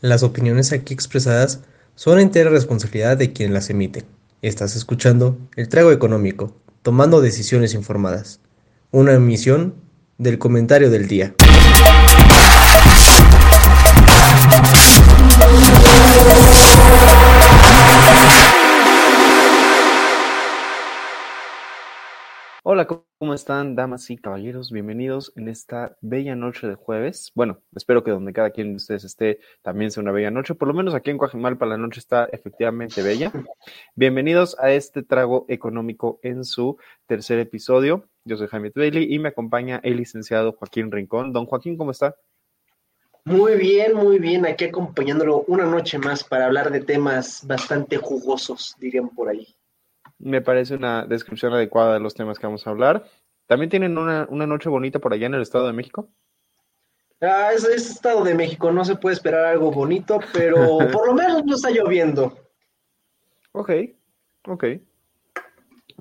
[0.00, 1.58] Las opiniones aquí expresadas
[1.96, 4.04] son entera responsabilidad de quien las emite.
[4.42, 8.38] Estás escuchando El Trago Económico, tomando decisiones informadas.
[8.92, 9.74] Una emisión
[10.16, 11.34] del comentario del día.
[22.78, 22.86] Hola,
[23.18, 24.70] ¿cómo están, damas y caballeros?
[24.70, 27.32] Bienvenidos en esta bella noche de jueves.
[27.34, 30.54] Bueno, espero que donde cada quien de ustedes esté también sea una bella noche.
[30.54, 33.32] Por lo menos aquí en Coajimalpa la noche está efectivamente bella.
[33.96, 38.08] Bienvenidos a este trago económico en su tercer episodio.
[38.24, 41.32] Yo soy Jaime Bailey y me acompaña el licenciado Joaquín Rincón.
[41.32, 42.14] Don Joaquín, ¿cómo está?
[43.24, 44.46] Muy bien, muy bien.
[44.46, 49.57] Aquí acompañándolo una noche más para hablar de temas bastante jugosos, dirían por ahí.
[50.18, 53.04] Me parece una descripción adecuada de los temas que vamos a hablar.
[53.46, 56.08] ¿También tienen una, noche bonita por allá en el Estado de México?
[57.20, 61.14] Ah, es, es, Estado de México, no se puede esperar algo bonito, pero por lo
[61.14, 62.36] menos no está lloviendo.
[63.52, 63.70] Ok,
[64.46, 64.64] ok.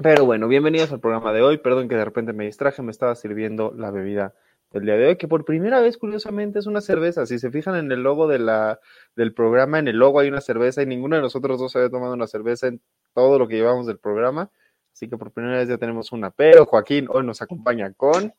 [0.01, 1.57] Pero bueno, bienvenidos al programa de hoy.
[1.57, 4.35] Perdón que de repente me distraje, me estaba sirviendo la bebida
[4.71, 7.25] del día de hoy, que por primera vez, curiosamente, es una cerveza.
[7.25, 8.79] Si se fijan en el logo de la,
[9.15, 12.13] del programa, en el logo hay una cerveza y ninguno de nosotros dos había tomado
[12.13, 12.81] una cerveza en
[13.13, 14.51] todo lo que llevamos del programa.
[14.93, 16.31] Así que por primera vez ya tenemos una.
[16.31, 18.33] Pero Joaquín hoy nos acompaña con...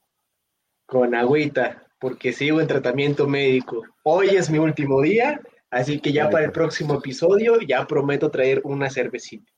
[0.87, 3.85] Con agüita, porque sigo en tratamiento médico.
[4.03, 8.61] Hoy es mi último día, así que ya para el próximo episodio ya prometo traer
[8.65, 9.53] una cervecita.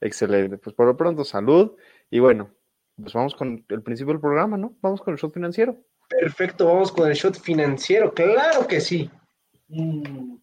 [0.00, 0.58] Excelente.
[0.58, 1.76] Pues por lo pronto, salud.
[2.10, 2.50] Y bueno,
[2.96, 4.76] pues vamos con el principio del programa, ¿no?
[4.80, 5.78] Vamos con el shot financiero.
[6.08, 8.12] Perfecto, vamos con el shot financiero.
[8.12, 9.10] Claro que sí.
[9.68, 10.36] Mm.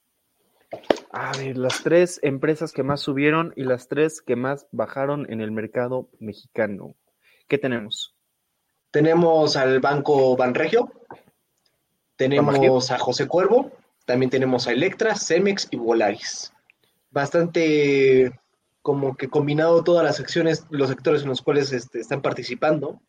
[1.12, 5.42] A ver, las tres empresas que más subieron y las tres que más bajaron en
[5.42, 6.96] el mercado mexicano.
[7.48, 8.16] ¿Qué tenemos?
[8.92, 10.92] Tenemos al Banco Banregio,
[12.16, 13.72] tenemos a José Cuervo,
[14.06, 16.52] también tenemos a Electra, Cemex y Volaris.
[17.10, 18.40] Bastante
[18.82, 23.02] como que combinado todas las secciones, los sectores en los cuales este, están participando,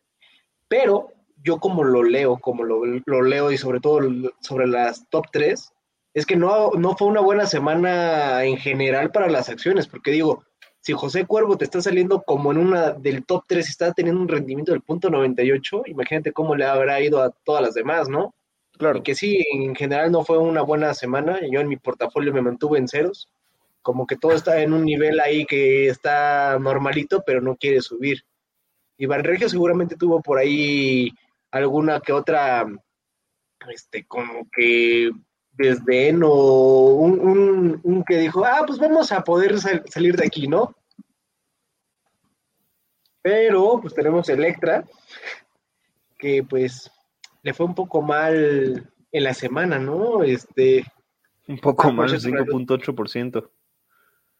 [0.67, 1.11] pero
[1.45, 3.99] yo como lo leo, como lo, lo leo y sobre todo
[4.41, 5.71] sobre las top 3,
[6.15, 10.43] es que no, no fue una buena semana en general para las acciones, porque digo,
[10.79, 14.21] si José Cuervo te está saliendo como en una del top 3 y está teniendo
[14.21, 18.33] un rendimiento del punto 98, imagínate cómo le habrá ido a todas las demás, ¿no?
[18.77, 18.99] Claro.
[18.99, 22.41] Y que sí, en general no fue una buena semana, yo en mi portafolio me
[22.41, 23.29] mantuve en ceros,
[23.83, 28.23] como que todo está en un nivel ahí que está normalito, pero no quiere subir.
[28.97, 31.11] Y Banregio seguramente tuvo por ahí
[31.57, 32.65] alguna que otra,
[33.69, 35.09] este, como que
[35.51, 40.75] desdén o un, un, que dijo, ah, pues vamos a poder salir de aquí, ¿no?
[43.21, 44.85] Pero pues tenemos Electra,
[46.17, 46.91] que pues
[47.41, 50.23] le fue un poco mal en la semana, ¿no?
[50.23, 50.85] Este.
[51.47, 53.49] Un poco mal, 5.8%.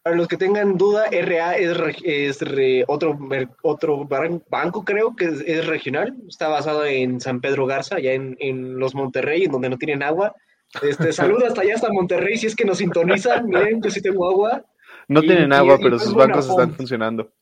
[0.06, 2.38] Para los que tengan duda, RA es, es
[2.86, 3.18] otro,
[3.62, 6.14] otro banco, creo que es, regional.
[6.28, 10.04] Está basado en San Pedro Garza, allá en, en Los Monterrey, en donde no tienen
[10.04, 10.32] agua.
[10.80, 13.46] Este, saludos hasta allá, hasta Monterrey, si es que nos sintonizan.
[13.48, 14.64] Miren, yo sí tengo agua.
[15.08, 17.32] No tienen agua, pero sus bancos están funcionando.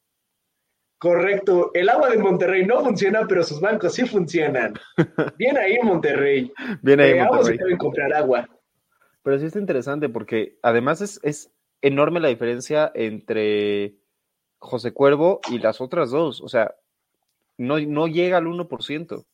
[0.96, 1.70] Correcto.
[1.74, 4.72] El agua de Monterrey no funciona, pero sus bancos sí funcionan.
[5.36, 6.50] Bien ahí, Monterrey.
[6.80, 7.58] Bien ahí, eh, Monterrey.
[7.58, 8.48] deben comprar agua.
[9.22, 11.50] Pero sí está interesante porque además es, es
[11.84, 13.94] enorme la diferencia entre
[14.58, 16.40] José Cuervo y las otras dos.
[16.40, 16.74] O sea,
[17.58, 19.26] no, no llega al 1%.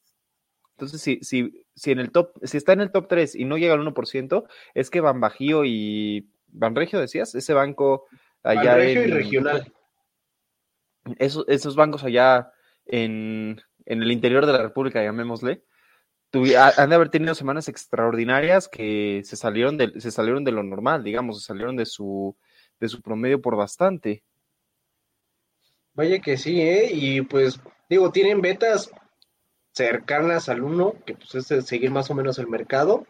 [0.72, 3.56] Entonces, si, si, si, en el top, si está en el top 3 y no
[3.56, 8.06] llega al 1%, es que Ban Bajío y Banregio, decías, ese banco
[8.42, 8.72] allá.
[8.72, 9.72] Banregio y regional.
[11.18, 12.50] Esos, esos bancos allá
[12.84, 15.62] en, en, el interior de la República, llamémosle,
[16.32, 21.02] han de haber tenido semanas extraordinarias que se salieron de, se salieron de lo normal,
[21.02, 22.36] digamos, se salieron de su,
[22.78, 24.22] de su promedio por bastante.
[25.94, 26.88] Vaya que sí, ¿eh?
[26.92, 28.90] Y pues, digo, tienen betas
[29.72, 33.06] cercanas al 1, que pues es seguir más o menos el mercado.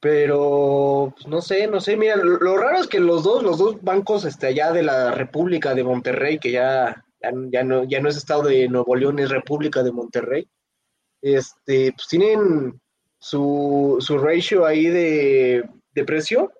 [0.00, 3.82] Pero, pues, no sé, no sé, mira, lo, raro es que los dos, los dos
[3.82, 8.16] bancos este, allá de la República de Monterrey, que ya, ya, no, ya no es
[8.16, 10.48] Estado de Nuevo León, es República de Monterrey,
[11.22, 12.80] este, pues tienen
[13.18, 16.52] su, su ratio ahí de, de precio,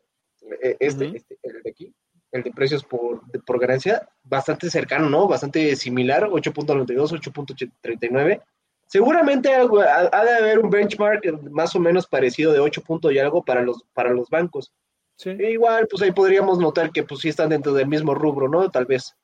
[0.62, 1.94] e, este, este, el de aquí,
[2.32, 5.28] el de precios por, por ganancia, bastante cercano, ¿no?
[5.28, 8.42] Bastante similar, 8.92, 8.39
[8.88, 13.44] Seguramente ha, de haber un benchmark más o menos parecido de 8 puntos y algo
[13.44, 14.72] para los, para los bancos.
[15.16, 15.30] Sí.
[15.30, 18.70] E igual, pues ahí podríamos notar que pues sí están dentro del mismo rubro, ¿no?
[18.70, 19.14] Tal vez.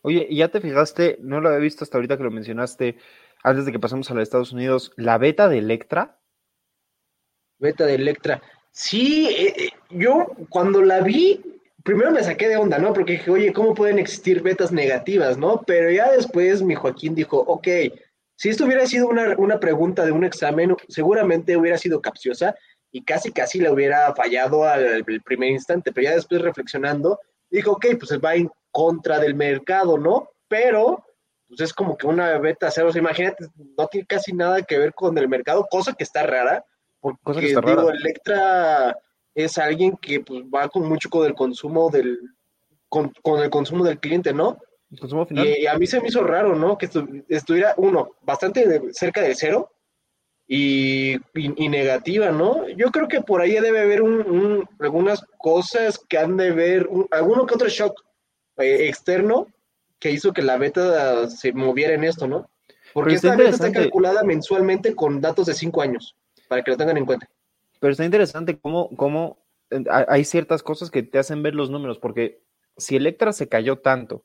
[0.00, 1.18] Oye, ¿y ya te fijaste?
[1.20, 2.96] No lo había visto hasta ahorita que lo mencionaste,
[3.42, 6.18] antes de que pasemos a los Estados Unidos, la beta de Electra.
[7.58, 8.42] Beta de Electra.
[8.72, 12.92] Sí, eh, eh, yo cuando la vi, primero me saqué de onda, ¿no?
[12.92, 15.62] Porque dije, oye, ¿cómo pueden existir betas negativas, no?
[15.66, 17.66] Pero ya después mi Joaquín dijo, ok,
[18.36, 22.54] si esto hubiera sido una, una pregunta de un examen, seguramente hubiera sido capciosa
[22.90, 27.20] y casi, casi le hubiera fallado al, primer instante, pero ya después reflexionando,
[27.50, 30.30] dijo, ok, pues va en contra del mercado, ¿no?
[30.48, 31.04] Pero
[31.48, 33.46] pues es como que una beta cero, imagínate,
[33.76, 36.64] no tiene casi nada que ver con el mercado, cosa que está rara,
[37.00, 38.96] porque cosa que está digo, Electra
[39.34, 42.18] es alguien que pues, va con mucho con el consumo del,
[42.88, 44.58] con, el consumo del cliente, ¿no?
[45.00, 45.46] consumo final.
[45.46, 46.76] Y, a mí se me hizo raro, ¿no?
[46.76, 46.88] Que
[47.28, 49.70] estuviera, uno, bastante cerca del cero
[50.46, 52.68] y, negativa, ¿no?
[52.70, 54.02] Yo creo que por ahí debe haber
[54.80, 58.02] algunas cosas que han de ver, alguno que otro shock
[58.56, 59.46] eh, externo
[59.98, 62.50] que hizo que la beta se moviera en esto, ¿no?
[62.92, 66.16] Porque esta beta está calculada mensualmente con datos de cinco años,
[66.48, 67.28] para que lo tengan en cuenta.
[67.80, 71.98] Pero está interesante cómo, cómo eh, hay ciertas cosas que te hacen ver los números,
[71.98, 72.42] porque
[72.76, 74.24] si Electra se cayó tanto,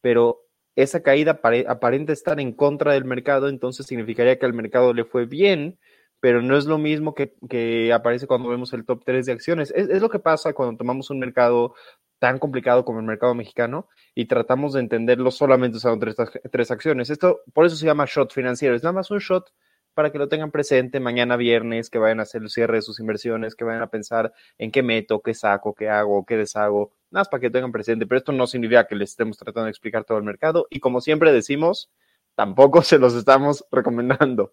[0.00, 0.46] pero
[0.76, 5.26] esa caída aparenta estar en contra del mercado, entonces significaría que al mercado le fue
[5.26, 5.78] bien,
[6.20, 9.72] pero no es lo mismo que, que aparece cuando vemos el top 3 de acciones.
[9.74, 11.74] Es, lo que pasa cuando tomamos un mercado
[12.18, 16.16] tan complicado como el mercado mexicano y tratamos de entenderlo solamente usando tres,
[16.52, 17.08] tres acciones.
[17.08, 19.50] Esto, por eso se llama shot financiero, es nada más un shot
[19.94, 23.00] para que lo tengan presente mañana viernes, que vayan a hacer el cierre de sus
[23.00, 27.22] inversiones, que vayan a pensar en qué meto, qué saco, qué hago, qué deshago, nada
[27.22, 29.70] más para que lo tengan presente, pero esto no significa que les estemos tratando de
[29.70, 31.90] explicar todo el mercado y como siempre decimos,
[32.34, 34.52] tampoco se los estamos recomendando.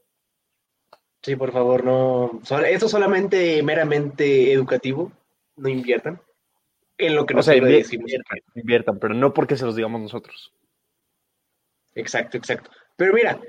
[1.23, 2.41] Sí, por favor, no.
[2.67, 5.11] Esto solamente meramente educativo,
[5.55, 6.21] no inviertan
[6.97, 10.53] en lo que nos inviertan, inviertan, pero no porque se los digamos nosotros.
[11.93, 12.71] Exacto, exacto.
[12.95, 13.39] Pero mira,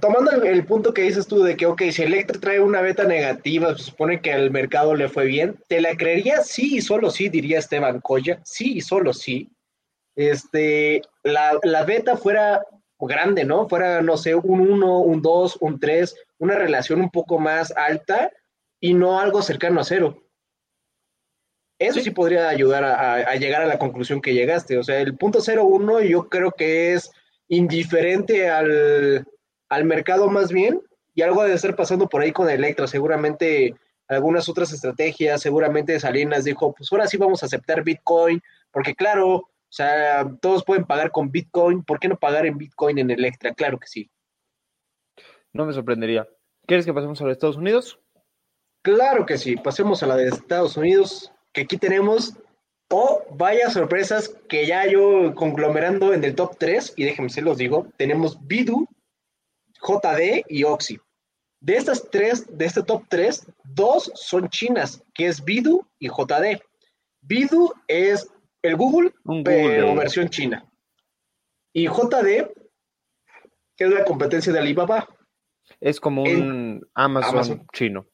[0.00, 3.76] tomando el, punto que dices tú de que, ok, si Electra trae una beta negativa,
[3.76, 6.42] se supone que al mercado le fue bien, ¿te la creería?
[6.42, 9.50] Sí y solo sí, diría Esteban Coya, sí y solo sí.
[10.16, 12.64] Este, la, la beta fuera
[12.98, 13.68] grande, ¿no?
[13.68, 18.32] Fuera, no sé, un 1, un 2, un 3, una relación un poco más alta
[18.80, 20.24] y no algo cercano a cero.
[21.78, 24.76] Eso sí, podría ayudar a, a, llegar a la conclusión que llegaste.
[24.76, 27.10] O sea, el punto 0,1 yo creo que es
[27.48, 29.26] indiferente al,
[29.68, 30.82] al mercado más bien
[31.14, 32.86] y algo debe estar pasando por ahí con Electra.
[32.86, 33.74] Seguramente
[34.08, 39.36] algunas otras estrategias, seguramente Salinas dijo, pues ahora sí vamos a aceptar Bitcoin, porque claro,
[39.36, 43.54] o sea, todos pueden pagar con Bitcoin, ¿por qué no pagar en Bitcoin en Electra?
[43.54, 44.10] Claro que sí.
[45.52, 46.28] No me sorprendería.
[46.66, 47.98] ¿Quieres que pasemos a los Estados Unidos?
[48.82, 52.34] Claro que sí, pasemos a la de Estados Unidos, que aquí tenemos,
[52.88, 57.58] oh, vaya sorpresas que ya yo conglomerando en el top 3, y déjenme se los
[57.58, 58.86] digo, tenemos Bidu,
[59.82, 60.98] JD y Oxy.
[61.60, 66.62] De estas tres, de este top 3, dos son chinas, que es Bidu y JD.
[67.20, 68.30] Bidu es
[68.62, 69.12] el Google,
[69.44, 70.64] pero versión china.
[71.74, 72.50] Y JD,
[73.76, 75.06] que es la competencia de Alibaba.
[75.80, 78.06] Es como un Amazon, chino.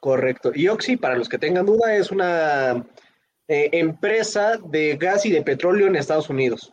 [0.00, 0.52] Correcto.
[0.54, 2.84] Y Oxy, para los que tengan duda, es una
[3.48, 6.72] eh, empresa de gas y de petróleo en Estados Unidos.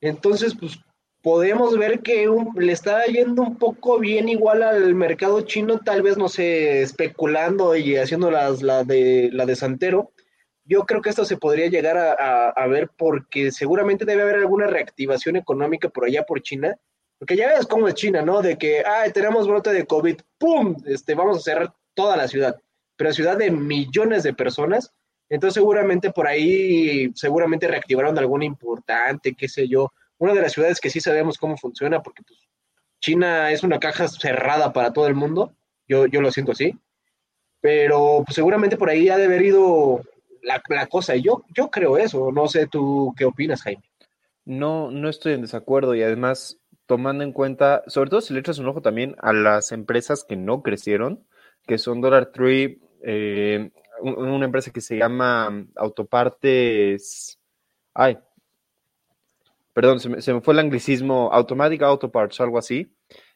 [0.00, 0.80] Entonces, pues
[1.22, 6.18] podemos ver que le está yendo un poco bien igual al mercado chino, tal vez,
[6.18, 10.12] no sé, especulando y haciendo las, la, de, la de Santero.
[10.64, 15.36] Yo creo que esto se podría llegar a, ver porque seguramente debe haber alguna reactivación
[15.36, 16.76] económica por allá por China,
[17.22, 18.42] porque ya ves cómo es China, ¿no?
[18.42, 20.74] De que, ah, tenemos brote de COVID, ¡pum!
[20.84, 22.60] Este, vamos a cerrar toda la ciudad,
[22.96, 24.92] pero ciudad de millones de personas,
[25.28, 30.80] entonces seguramente por ahí, seguramente reactivaron alguna importante, qué sé yo, una de las ciudades
[30.80, 32.40] que sí sabemos cómo funciona, porque pues,
[33.00, 35.52] China es una caja cerrada para todo el mundo,
[35.86, 36.76] yo, yo lo siento así,
[37.60, 40.02] pero pues, seguramente por ahí ha de haber ido
[40.42, 43.84] la, la cosa, y yo, yo creo eso, no sé tú qué opinas, Jaime.
[44.44, 48.58] No, no estoy en desacuerdo y además tomando en cuenta, sobre todo si le echas
[48.58, 51.24] un ojo también a las empresas que no crecieron,
[51.66, 53.70] que son Dollar Tree, eh,
[54.00, 57.38] una empresa que se llama Autopartes,
[57.94, 58.18] ay,
[59.72, 62.92] perdón, se me, fue el anglicismo, Automatic Auto Parts, algo así.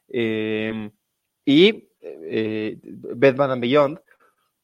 [0.08, 0.90] Em,
[1.44, 4.00] y eh, Bed Bath Beyond,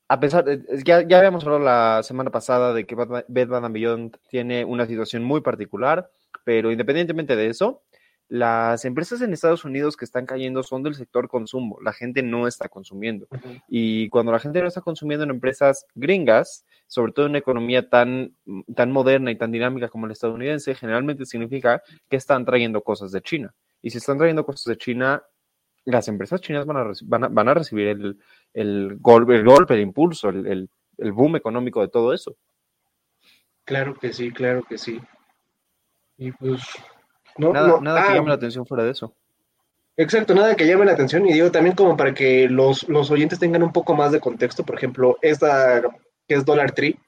[0.09, 4.19] a pesar, de, ya, ya habíamos hablado la semana pasada de que Bed Bath Beyond
[4.29, 6.11] tiene una situación muy particular,
[6.45, 7.83] pero independientemente de eso,
[8.29, 11.79] las empresas en Estados Unidos que están cayendo son del sector consumo.
[11.83, 13.27] La gente no está consumiendo.
[13.69, 17.89] Y cuando la gente no está consumiendo en empresas gringas, sobre todo en una economía
[17.89, 18.35] tan,
[18.75, 23.21] tan moderna y tan dinámica como la estadounidense, generalmente significa que están trayendo cosas de
[23.21, 23.55] China.
[23.83, 25.23] Y si están trayendo cosas de China,
[25.85, 28.19] las empresas chinas van a, van a, van a recibir el,
[28.55, 32.37] el, golpe, el golpe, el impulso, el, el boom económico de todo eso.
[33.65, 35.01] Claro que sí, claro que sí.
[36.17, 36.63] Y pues.
[37.39, 39.15] Nada, nada que ah, llame la atención fuera de eso.
[39.97, 41.27] Exacto, nada que llame la atención.
[41.27, 44.65] Y digo también, como para que los, los oyentes tengan un poco más de contexto,
[44.65, 45.83] por ejemplo, esta
[46.27, 46.99] que es Dollar Tree,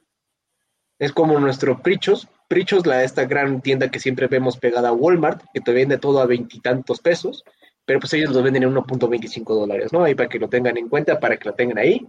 [0.99, 2.28] es como nuestro Prichos.
[2.49, 6.21] Prichos, la, esta gran tienda que siempre vemos pegada a Walmart, que te vende todo
[6.21, 7.43] a veintitantos pesos,
[7.85, 10.04] pero pues ellos lo venden en 1.25 dólares, ¿no?
[10.04, 12.07] Ahí para que lo tengan en cuenta, para que lo tengan ahí.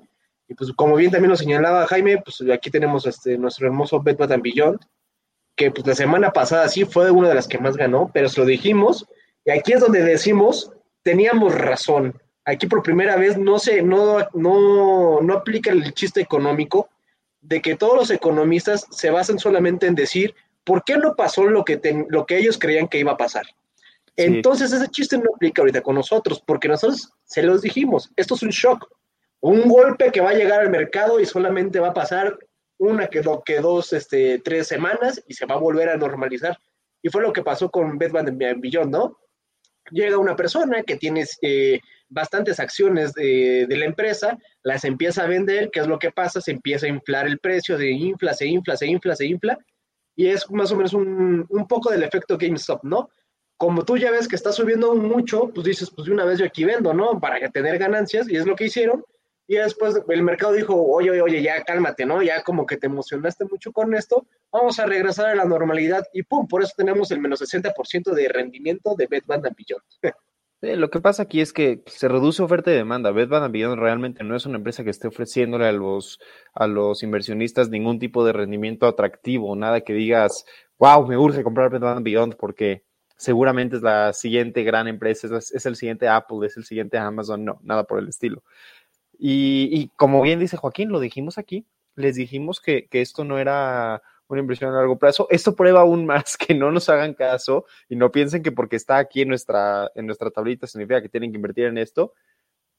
[0.47, 4.17] Y pues como bien también lo señalaba Jaime, pues aquí tenemos este, nuestro hermoso Bed
[4.17, 4.79] Bath Beyond,
[5.55, 8.39] que pues la semana pasada sí fue una de las que más ganó, pero se
[8.39, 9.07] lo dijimos,
[9.45, 10.71] y aquí es donde decimos,
[11.03, 12.19] teníamos razón.
[12.45, 16.89] Aquí por primera vez no se, no, no, no aplica el chiste económico
[17.41, 21.63] de que todos los economistas se basan solamente en decir por qué no pasó lo
[21.63, 23.45] que, lo que ellos creían que iba a pasar.
[24.17, 28.43] Entonces ese chiste no aplica ahorita con nosotros, porque nosotros se los dijimos, esto es
[28.43, 28.89] un shock,
[29.41, 32.37] un golpe que va a llegar al mercado y solamente va a pasar
[32.77, 36.57] una que, que dos, este, tres semanas y se va a volver a normalizar.
[37.01, 39.17] Y fue lo que pasó con Bed Bath Beyond, ¿no?
[39.91, 41.79] Llega una persona que tiene eh,
[42.09, 46.41] bastantes acciones de, la empresa, las empieza a vender, ¿qué es lo que pasa?
[46.41, 49.57] Se empieza a inflar el precio, se infla, se infla, se infla, se infla,
[50.15, 53.09] y es más o menos un, un poco del efecto GameStop, ¿no?
[53.57, 56.45] Como tú ya ves que está subiendo mucho, pues dices, pues de una vez yo
[56.45, 57.19] aquí vendo, ¿no?
[57.19, 59.03] Para tener ganancias, y es lo que hicieron,
[59.47, 62.21] y después el mercado dijo, oye, oye, oye, ya cálmate, ¿no?
[62.21, 66.23] Ya como que te emocionaste mucho con esto, vamos a regresar a la normalidad y
[66.23, 69.83] pum, por eso tenemos el menos 60% de rendimiento de Bed Bath Beyond.
[70.61, 73.11] lo que pasa aquí es que se reduce oferta y demanda.
[73.11, 76.19] Bed Bath Beyond realmente no es una empresa que esté ofreciéndole a los,
[76.53, 80.45] a los inversionistas ningún tipo de rendimiento atractivo, nada que digas,
[80.79, 82.83] wow, me urge comprar Bed Bath Beyond porque
[83.17, 87.59] seguramente es la siguiente gran empresa, es el siguiente Apple, es el siguiente Amazon, no,
[87.63, 88.43] nada por el estilo.
[89.19, 94.41] Y, como bien dice Joaquín, lo dijimos aquí, les dijimos que, esto no era una
[94.41, 95.27] inversión a largo plazo.
[95.29, 98.97] Esto prueba aún más que no nos hagan caso y no piensen que porque está
[98.97, 102.13] aquí en nuestra, en nuestra tablita significa que tienen que invertir en esto.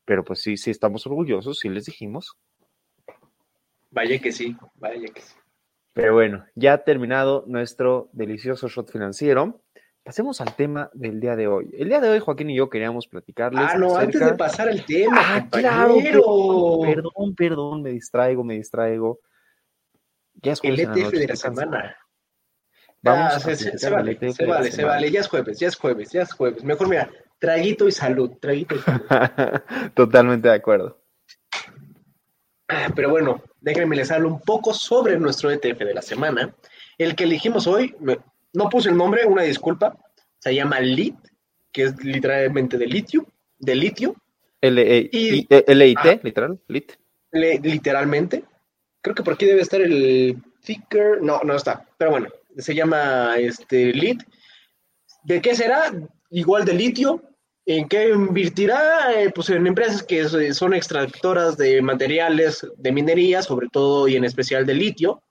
[0.05, 2.37] Pero pues sí, sí estamos orgullosos, sí les dijimos.
[3.91, 5.35] Vaya que sí, vaya que sí.
[5.93, 9.63] Pero bueno, ya terminado nuestro delicioso shot financiero.
[10.07, 11.69] Pasemos al tema del día de hoy.
[11.77, 13.71] El día de hoy, Joaquín y yo queríamos platicarles.
[13.73, 15.17] Ah, no, antes de pasar al tema.
[15.19, 15.97] Ah, claro,
[16.81, 19.19] perdón, perdón, me distraigo, me distraigo.
[20.35, 20.79] Ya es jueves.
[20.79, 21.97] El ETF de la semana.
[23.03, 25.11] Vamos ah, se, se, vale, se vale, se vale.
[25.11, 26.63] Ya es jueves, ya es jueves, ya es jueves.
[26.63, 27.11] Mejor mira,
[27.41, 29.03] traguito y salud, traguito y salud.
[29.95, 31.01] Totalmente de acuerdo.
[32.69, 36.55] Ah, pero bueno, déjenme les hablo un poco sobre nuestro ETF de la semana.
[36.97, 37.97] El que elegimos hoy,
[38.57, 39.95] no puse el nombre, una disculpa.
[40.39, 41.15] Se llama LIT,
[41.71, 43.27] que es literalmente de litio,
[43.59, 44.17] de litio.
[44.63, 46.93] L-I-T, e e literal, LIT.
[47.33, 48.45] literalmente.
[49.03, 51.21] Creo que por aquí debe estar el ticker.
[51.21, 51.87] No, no está.
[51.99, 54.23] Pero bueno, se llama este LIT.
[55.25, 55.93] ¿De qué será?
[56.31, 57.23] Igual de litio.
[57.67, 59.13] ¿En qué invertirá?
[59.21, 64.25] Eh, pues en empresas que son extractoras de materiales de minería, sobre todo y en
[64.25, 65.23] especial de litio.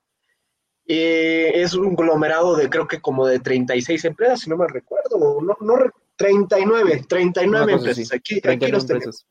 [0.88, 5.42] Eh, es un conglomerado de creo que como de 36 empresas, si no me recuerdo,
[5.42, 8.13] no, no 39, 39 empresas.
[8.13, 9.25] Aquí, aquí los tenemos.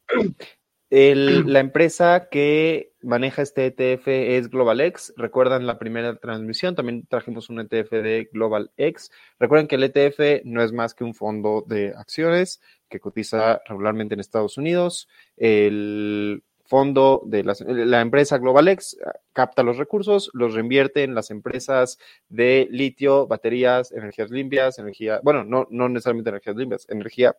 [0.90, 5.14] la empresa que maneja este ETF es GlobalX.
[5.16, 9.10] Recuerdan la primera transmisión, también trajimos un ETF de GlobalX.
[9.38, 14.14] Recuerden que el ETF no es más que un fondo de acciones que cotiza regularmente
[14.14, 15.08] en Estados Unidos.
[15.36, 21.98] El fondo de la, empresa GlobalX eh, capta los recursos, los reinvierte en las empresas
[22.28, 27.36] de litio, baterías, energías limpias, energía, bueno, no, no necesariamente energías limpias, energía,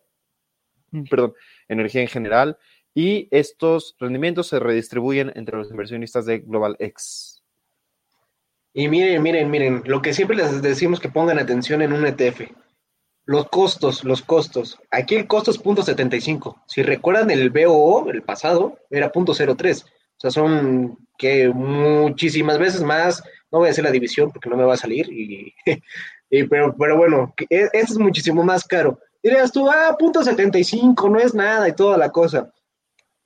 [0.92, 1.34] mm, perdón,
[1.68, 2.58] energía en general,
[2.94, 7.42] y estos rendimientos se redistribuyen entre los inversionistas de GlobalX.
[8.72, 12.42] Y miren, miren, miren, lo que siempre les decimos que pongan atención en un ETF
[13.26, 14.78] los costos, los costos.
[14.90, 16.62] Aquí el costo es .75.
[16.66, 19.84] Si recuerdan el BOO, el pasado, era .03.
[19.84, 23.22] O sea, son que muchísimas veces más.
[23.50, 25.12] No voy a hacer la división porque no me va a salir.
[25.12, 25.52] Y,
[26.48, 29.00] pero, pero bueno, e, eso es muchísimo más caro.
[29.22, 32.52] Dirías tú, ah, .75, no es nada y toda la cosa.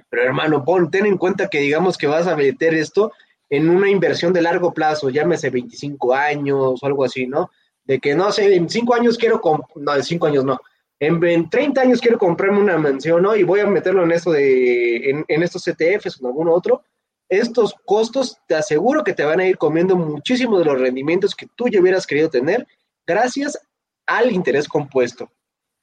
[0.08, 3.12] Pero hermano, pon, ten en cuenta que digamos que vas a meter esto
[3.50, 7.50] en una inversión de largo plazo, llámese 25 años o algo así, ¿no?
[7.84, 9.40] De que no sé, en cinco años quiero,
[9.76, 10.60] no, en cinco años no,
[11.00, 13.34] en, 30 años quiero comprarme una mansión, ¿no?
[13.34, 16.82] Y voy a meterlo en esto de, en, estos ETFs o en algún otro.
[17.28, 21.48] Estos costos te aseguro que te van a ir comiendo muchísimo de los rendimientos que
[21.56, 22.66] tú ya hubieras querido tener
[23.06, 23.58] gracias
[24.06, 25.30] al interés compuesto.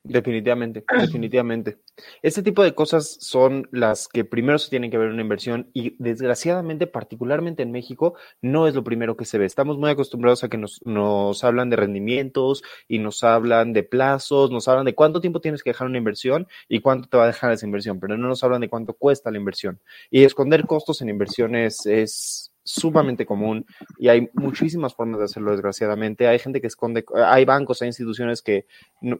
[0.09, 1.79] Definitivamente, definitivamente.
[2.21, 5.69] Este tipo de cosas son las que primero se tienen que ver en una inversión
[5.73, 9.45] y desgraciadamente, particularmente en México, no es lo primero que se ve.
[9.45, 14.51] Estamos muy acostumbrados a que nos, nos hablan de rendimientos y nos hablan de plazos,
[14.51, 17.27] nos hablan de cuánto tiempo tienes que dejar una inversión y cuánto te va a
[17.27, 19.79] dejar esa inversión, pero no nos hablan de cuánto cuesta la inversión.
[20.09, 23.65] Y esconder costos en inversiones es sumamente común
[23.97, 26.27] y hay muchísimas formas de hacerlo, desgraciadamente.
[26.27, 28.65] Hay gente que esconde, hay bancos, hay instituciones que
[29.01, 29.19] no,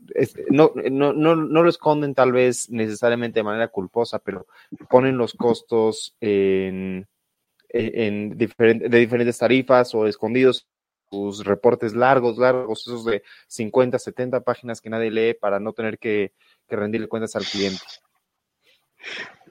[0.52, 4.48] no, no, no, lo esconden tal vez necesariamente de manera culposa, pero
[4.90, 7.08] ponen los costos en,
[7.70, 10.68] en de diferentes tarifas o escondidos
[11.10, 15.98] sus reportes largos, largos, esos de 50, 70 páginas que nadie lee para no tener
[16.00, 16.34] que,
[16.68, 17.82] que rendirle cuentas al cliente.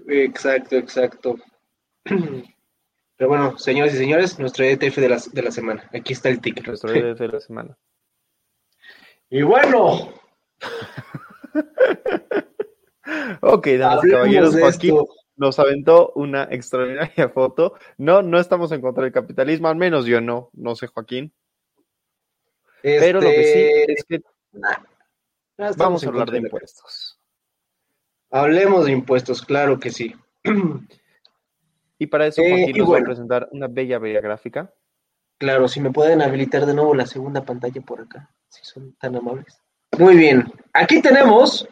[0.06, 1.36] Exacto, exacto.
[3.16, 5.88] Pero bueno, señores y señores, nuestro ETF de la, de la semana.
[5.92, 6.66] Aquí está el ticket.
[6.66, 7.78] Nuestro ETF de la semana.
[9.30, 10.12] y bueno.
[13.40, 14.96] ok, damas y caballeros, Joaquín
[15.36, 17.74] nos aventó una extraordinaria foto.
[17.98, 21.32] No, no estamos en contra del capitalismo, al menos yo no, no sé, Joaquín.
[22.82, 24.22] Pero lo que sí este, es que
[25.76, 27.18] vamos a hablar de impuestos.
[28.30, 30.14] Hablemos de impuestos, claro que sí.
[31.98, 34.72] Y para eso, Joaquín eh, nos va a presentar una bella, bella gráfica.
[35.38, 39.16] Claro, si me pueden habilitar de nuevo la segunda pantalla por acá, si son tan
[39.16, 39.60] amables.
[39.98, 41.68] Muy bien, aquí tenemos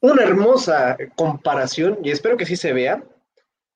[0.00, 3.02] una hermosa comparación, y espero que sí se vea.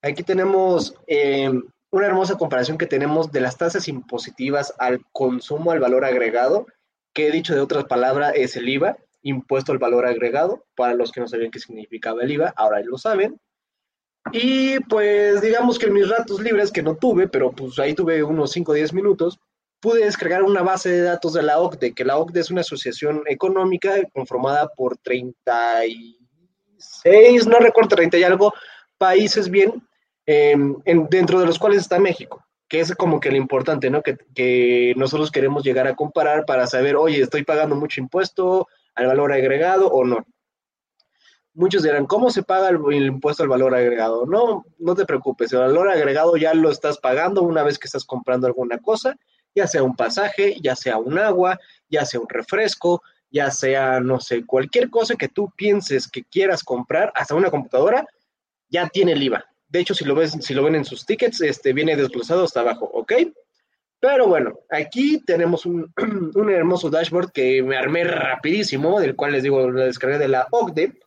[0.01, 1.49] Aquí tenemos eh,
[1.91, 6.67] una hermosa comparación que tenemos de las tasas impositivas al consumo al valor agregado,
[7.13, 11.11] que he dicho de otras palabras es el IVA, impuesto al valor agregado, para los
[11.11, 13.39] que no sabían qué significaba el IVA, ahora lo saben.
[14.31, 18.23] Y pues digamos que en mis ratos libres, que no tuve, pero pues ahí tuve
[18.23, 19.37] unos 5 o 10 minutos,
[19.79, 23.21] pude descargar una base de datos de la OCDE, que la OCDE es una asociación
[23.27, 28.51] económica conformada por 36, no recuerdo, 30 y algo
[28.97, 29.87] países bien,
[30.25, 30.75] em,
[31.09, 34.01] dentro de los cuales está México, que es como que lo importante, ¿no?
[34.01, 39.05] Que, que nosotros queremos llegar a comparar para saber, oye, estoy pagando mucho impuesto al
[39.07, 40.25] valor agregado o no
[41.55, 44.25] muchos dirán, ¿cómo se paga el, impuesto al valor agregado?
[44.25, 48.05] No, no te preocupes, el valor agregado ya lo estás pagando una vez que estás
[48.05, 49.17] comprando alguna cosa,
[49.55, 54.19] ya sea un pasaje, ya sea un agua, ya sea un refresco, ya sea, no
[54.19, 58.05] sé, cualquier cosa que tú pienses que quieras comprar, hasta una computadora,
[58.69, 59.45] ya tiene el IVA.
[59.67, 62.61] De hecho, si lo ves, si lo ven en sus tickets, este viene desglosado hasta
[62.61, 63.13] abajo, ¿ok?
[63.99, 65.91] Pero bueno, aquí tenemos un,
[66.35, 70.47] un hermoso dashboard que me armé rapidísimo, del cual les digo, la descargué de la
[70.51, 70.99] OCDE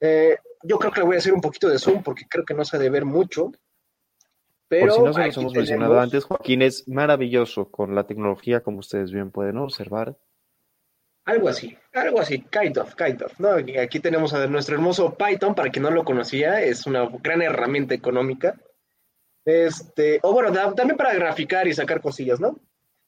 [0.00, 2.54] eh, yo creo que le voy a hacer un poquito de zoom porque creo que
[2.54, 3.52] no se ha de ver mucho.
[4.68, 8.60] Pero Por si no se los hemos mencionado antes, Joaquín es maravilloso con la tecnología,
[8.60, 10.16] como ustedes bien pueden observar.
[11.24, 13.38] Algo así, algo así, kind of, kind of.
[13.38, 13.50] ¿no?
[13.80, 17.94] Aquí tenemos a nuestro hermoso Python, para quien no lo conocía, es una gran herramienta
[17.94, 18.60] económica.
[19.44, 22.58] Este, o bueno, también para graficar y sacar cosillas, ¿no?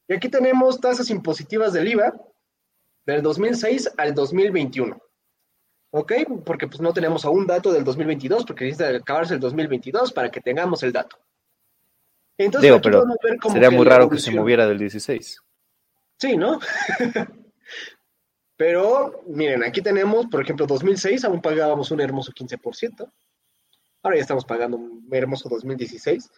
[0.09, 2.13] Y aquí tenemos tasas impositivas del IVA
[3.07, 5.01] del 2006 al 2021.
[5.93, 6.13] ¿Ok?
[6.45, 10.41] Porque pues no tenemos aún dato del 2022, porque necesita acabarse el 2022 para que
[10.41, 11.19] tengamos el dato.
[12.37, 13.05] Entonces, Digo, pero
[13.53, 15.39] sería muy raro que se moviera del 16.
[16.17, 16.59] Sí, ¿no?
[18.57, 23.11] pero, miren, aquí tenemos, por ejemplo, 2006, aún pagábamos un hermoso 15%.
[24.03, 26.31] Ahora ya estamos pagando un hermoso 2016.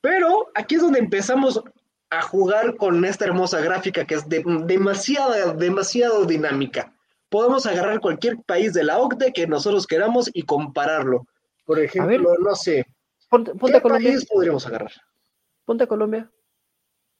[0.00, 1.62] Pero aquí es donde empezamos
[2.08, 6.93] a jugar con esta hermosa gráfica que es demasiado, demasiado dinámica
[7.34, 11.26] podemos agarrar cualquier país de la OCDE que nosotros queramos y compararlo.
[11.64, 12.86] Por ejemplo, no sé.
[13.28, 14.92] Ponte, ¿Qué país podríamos agarrar?
[15.64, 16.30] Ponte a Colombia.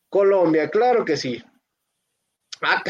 [0.09, 1.43] Colombia, claro que sí.
[2.63, 2.81] Ah,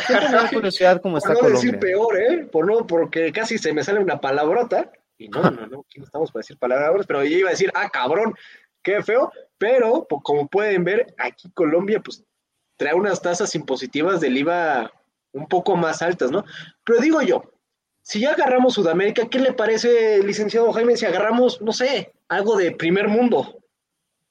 [0.52, 2.44] curiosidad cómo está por no decir peor, ¿eh?
[2.44, 4.92] Por no, porque casi se me sale una palabrota.
[5.16, 7.70] Y no, no, no, aquí no estamos para decir palabras, pero yo iba a decir,
[7.74, 8.34] ah, cabrón,
[8.82, 9.32] qué feo.
[9.56, 12.22] Pero, como pueden ver, aquí Colombia, pues,
[12.76, 14.92] trae unas tasas impositivas del IVA
[15.34, 16.44] un poco más altas, ¿no?
[16.84, 17.42] Pero digo yo,
[18.00, 22.72] si ya agarramos Sudamérica, ¿qué le parece, licenciado Jaime, si agarramos, no sé, algo de
[22.72, 23.58] primer mundo?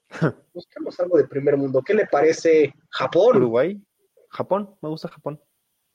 [0.53, 1.81] Buscamos algo de primer mundo.
[1.85, 3.37] ¿Qué le parece Japón?
[3.37, 3.81] Uruguay.
[4.29, 5.41] Japón, me gusta Japón.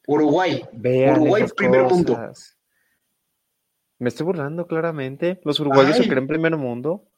[0.07, 0.65] Uruguay.
[0.73, 2.33] Uruguay, primer mundo.
[3.99, 5.41] Me estoy burlando claramente.
[5.45, 7.09] Los uruguayos se creen primer mundo.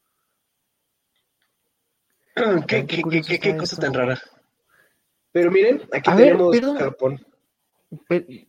[2.66, 4.18] ¿Qué, qué, cosa tan rara?
[5.32, 7.20] Pero miren, aquí tenemos Japón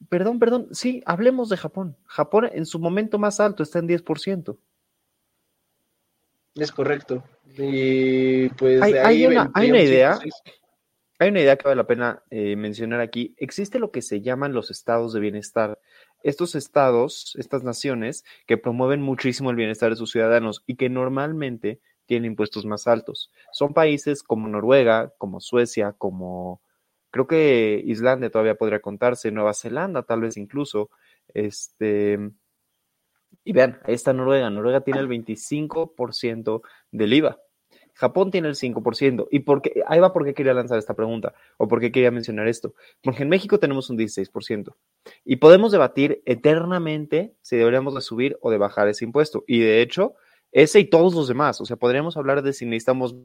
[0.09, 1.97] perdón, perdón, sí, hablemos de Japón.
[2.05, 4.57] Japón en su momento más alto está en 10%.
[6.55, 7.23] Es correcto.
[7.57, 10.19] Y pues hay, una, idea.
[11.19, 13.33] Hay una idea que vale la pena eh, mencionar aquí.
[13.37, 15.79] Existe lo que se llaman los estados de bienestar.
[16.23, 21.79] estos estados, estas naciones que promueven muchísimo el bienestar de sus ciudadanos y que normalmente
[22.05, 23.31] tienen impuestos más altos.
[23.51, 26.61] Son países como Noruega, como Suecia, como
[27.11, 30.89] creo que Islandia todavía podría contarse, Nueva Zelanda tal vez incluso.
[31.33, 32.17] Este,
[33.43, 34.49] y vean, ahí está Noruega.
[34.49, 37.39] Noruega tiene el 25% del IVA.
[37.93, 39.27] Japón tiene el 5%.
[39.31, 39.83] ¿Y por qué?
[39.87, 42.73] Ahí va por qué quería lanzar esta pregunta o por qué quería mencionar esto.
[43.01, 44.75] Porque en México tenemos un 16%.
[45.25, 49.43] Y podemos debatir eternamente si deberíamos de subir o de bajar ese impuesto.
[49.47, 50.15] Y de hecho,
[50.51, 51.61] ese y todos los demás.
[51.61, 53.15] O sea, podríamos hablar de si necesitamos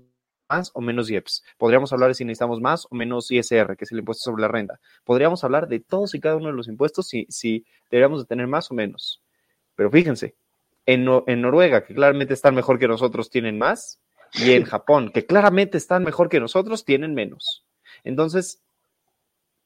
[0.48, 1.44] más o menos IEPS.
[1.58, 4.48] Podríamos hablar de si necesitamos más o menos ISR, que es el impuesto sobre la
[4.48, 4.80] renta.
[5.04, 8.46] Podríamos hablar de todos y cada uno de los impuestos si, si deberíamos de tener
[8.46, 9.22] más o menos.
[9.74, 10.34] Pero fíjense,
[10.86, 14.00] en, en Noruega, que claramente están mejor que nosotros, tienen más,
[14.34, 17.64] y en Japón, que claramente están mejor que nosotros, tienen menos.
[18.04, 18.62] Entonces,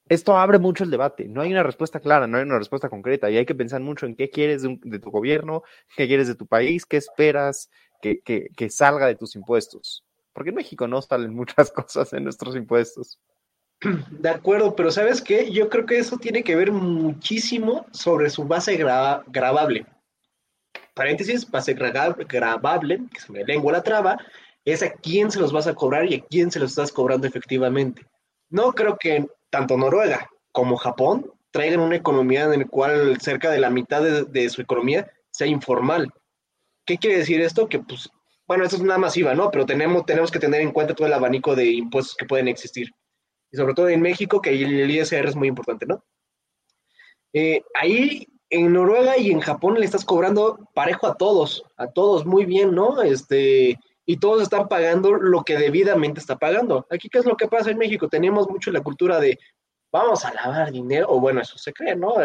[0.09, 1.27] esto abre mucho el debate.
[1.29, 4.05] No hay una respuesta clara, no hay una respuesta concreta y hay que pensar mucho
[4.05, 5.63] en qué quieres de, tu gobierno,
[5.95, 7.69] qué quieres de tu país, qué esperas
[8.01, 10.03] que, que, salga de tus impuestos.
[10.33, 13.19] Porque en México no salen muchas cosas en nuestros impuestos.
[14.11, 15.51] De acuerdo, pero ¿sabes qué?
[15.51, 19.87] Yo creo que eso tiene que ver muchísimo sobre su base grabable.
[20.93, 24.17] Paréntesis, base grabable, que se me lengua la traba,
[24.65, 27.25] es a quién se los vas a cobrar y a quién se los estás cobrando
[27.25, 28.05] efectivamente.
[28.49, 33.59] No creo que tanto Noruega como Japón traigan una economía en la cual cerca de
[33.59, 36.11] la mitad de, su economía sea informal.
[36.85, 37.67] ¿Qué quiere decir esto?
[37.67, 38.09] Que pues,
[38.51, 39.49] bueno, esto es una masiva, ¿no?
[39.49, 42.89] Pero tenemos, tenemos que tener en cuenta todo el abanico de impuestos que pueden existir.
[43.49, 46.03] Y sobre todo en México, que el ISR es muy importante, ¿no?
[47.31, 52.25] Eh, ahí en Noruega y en Japón le estás cobrando parejo a todos, a todos
[52.25, 53.01] muy bien, ¿no?
[53.01, 56.85] Este, y todos están pagando lo que debidamente está pagando.
[56.89, 58.09] Aquí, ¿qué es lo que pasa en México?
[58.09, 59.39] Tenemos mucho la cultura de
[59.93, 62.15] vamos a lavar dinero, o bueno, eso se cree, ¿no?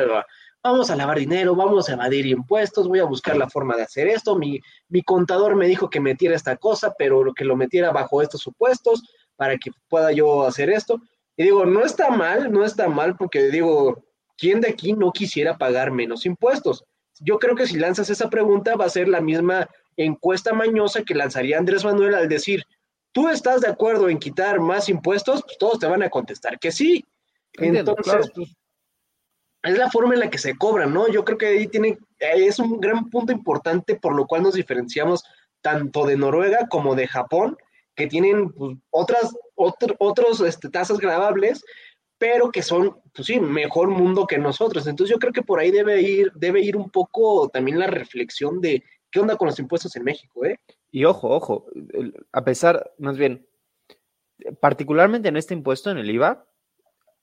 [0.69, 4.09] Vamos a lavar dinero, vamos a evadir impuestos, voy a buscar la forma de hacer
[4.09, 4.37] esto.
[4.37, 8.21] Mi, mi contador me dijo que metiera esta cosa, pero lo que lo metiera bajo
[8.21, 9.05] estos supuestos
[9.37, 11.01] para que pueda yo hacer esto.
[11.37, 14.03] Y digo, no está mal, no está mal, porque digo,
[14.37, 16.83] ¿quién de aquí no quisiera pagar menos impuestos?
[17.21, 21.15] Yo creo que si lanzas esa pregunta va a ser la misma encuesta mañosa que
[21.15, 22.65] lanzaría Andrés Manuel al decir,
[23.13, 25.45] ¿tú estás de acuerdo en quitar más impuestos?
[25.45, 27.05] Pues todos te van a contestar que sí.
[27.53, 28.33] Entonces,
[29.67, 31.09] es la forma en la que se cobran, ¿no?
[31.09, 35.25] Yo creo que ahí tiene, es un gran punto importante por lo cual nos diferenciamos
[35.61, 37.57] tanto de Noruega como de Japón,
[37.95, 41.65] que tienen pues, otras otros este, tasas grabables,
[42.19, 44.87] pero que son, pues sí, mejor mundo que nosotros.
[44.87, 48.61] Entonces yo creo que por ahí debe ir, debe ir un poco también la reflexión
[48.61, 50.61] de ¿Qué onda con los impuestos en México, eh?
[50.91, 51.67] Y ojo, ojo,
[52.33, 53.47] a pesar, más bien,
[54.61, 56.47] particularmente en este impuesto, en el IVA,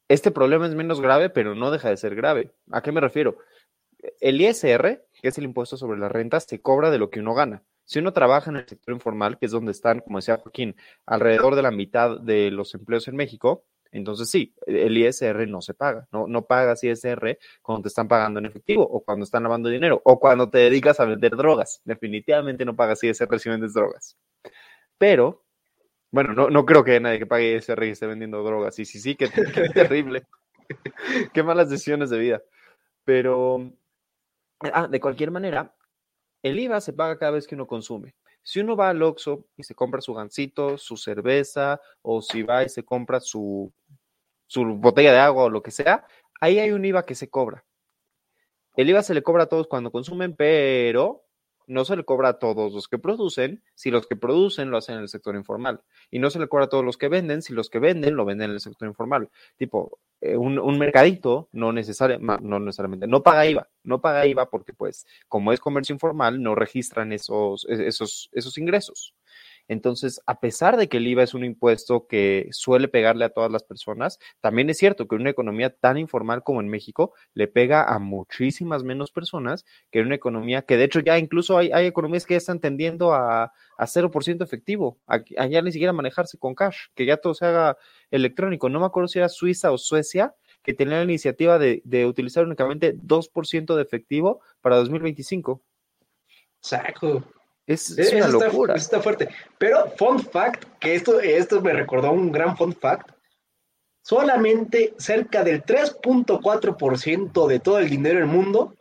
[0.07, 2.51] este problema es menos grave, pero no deja de ser grave.
[2.71, 3.37] ¿A qué me refiero?
[4.19, 7.33] El ISR, que es el impuesto sobre las rentas, se cobra de lo que uno
[7.33, 7.63] gana.
[7.85, 11.55] Si uno trabaja en el sector informal, que es donde están, como decía Joaquín, alrededor
[11.55, 16.07] de la mitad de los empleos en México, entonces sí, el ISR no se paga,
[16.11, 20.01] no, no pagas ISR cuando te están pagando en efectivo o cuando están lavando dinero
[20.03, 21.81] o cuando te dedicas a vender drogas.
[21.85, 24.17] Definitivamente no pagas ISR si vendes drogas.
[24.97, 25.42] Pero,
[26.13, 28.75] bueno, no, no creo que nadie que pague ISR y esté vendiendo drogas.
[28.75, 30.27] Sí, sí, sí, qué, qué terrible.
[31.33, 32.43] qué malas decisiones de vida.
[33.03, 33.73] Pero,
[34.71, 35.75] ah, de cualquier manera,
[36.43, 38.13] el IVA se paga cada vez que uno consume.
[38.43, 42.63] Si uno va al Oxxo y se compra su gansito, su cerveza, o si va
[42.63, 43.73] y se compra su,
[44.45, 46.05] su botella de agua o lo que sea,
[46.39, 47.65] ahí hay un IVA que se cobra.
[48.75, 51.23] El IVA se le cobra a todos cuando consumen, pero
[51.67, 54.95] no se le cobra a todos los que producen si los que producen lo hacen
[54.95, 55.81] en el sector informal.
[56.11, 58.25] Y no se le cobra a todos los que venden si los que venden lo
[58.25, 59.29] venden en el sector informal.
[59.57, 65.05] Tipo, eh, un, mercadito no, no necesariamente, no paga IVA, no paga IVA porque pues
[65.27, 69.13] como es comercio informal no registran esos, esos, esos ingresos.
[69.67, 73.51] Entonces, a pesar de que el IVA es un impuesto que suele pegarle a todas
[73.51, 77.83] las personas, también es cierto que una economía tan informal como en México le pega
[77.83, 82.33] a muchísimas menos personas que una economía que de hecho ya incluso hay, economías que
[82.33, 87.05] ya están tendiendo a, a 0% efectivo, a, ya ni siquiera manejarse con cash, que
[87.05, 87.77] ya todo se haga
[88.11, 88.69] electrónico.
[88.69, 92.45] No me acuerdo si era Suiza o Suecia que tenía la iniciativa de, de utilizar
[92.45, 95.61] únicamente 2% de efectivo para 2025.
[96.61, 97.23] Saco.
[97.65, 98.75] Es, una locura.
[98.75, 99.29] Está, fuerte.
[99.57, 103.11] Pero, fun fact, que esto, esto me recordó un gran fun fact.
[104.01, 108.75] Solamente cerca del 3.4% de todo el dinero del mundo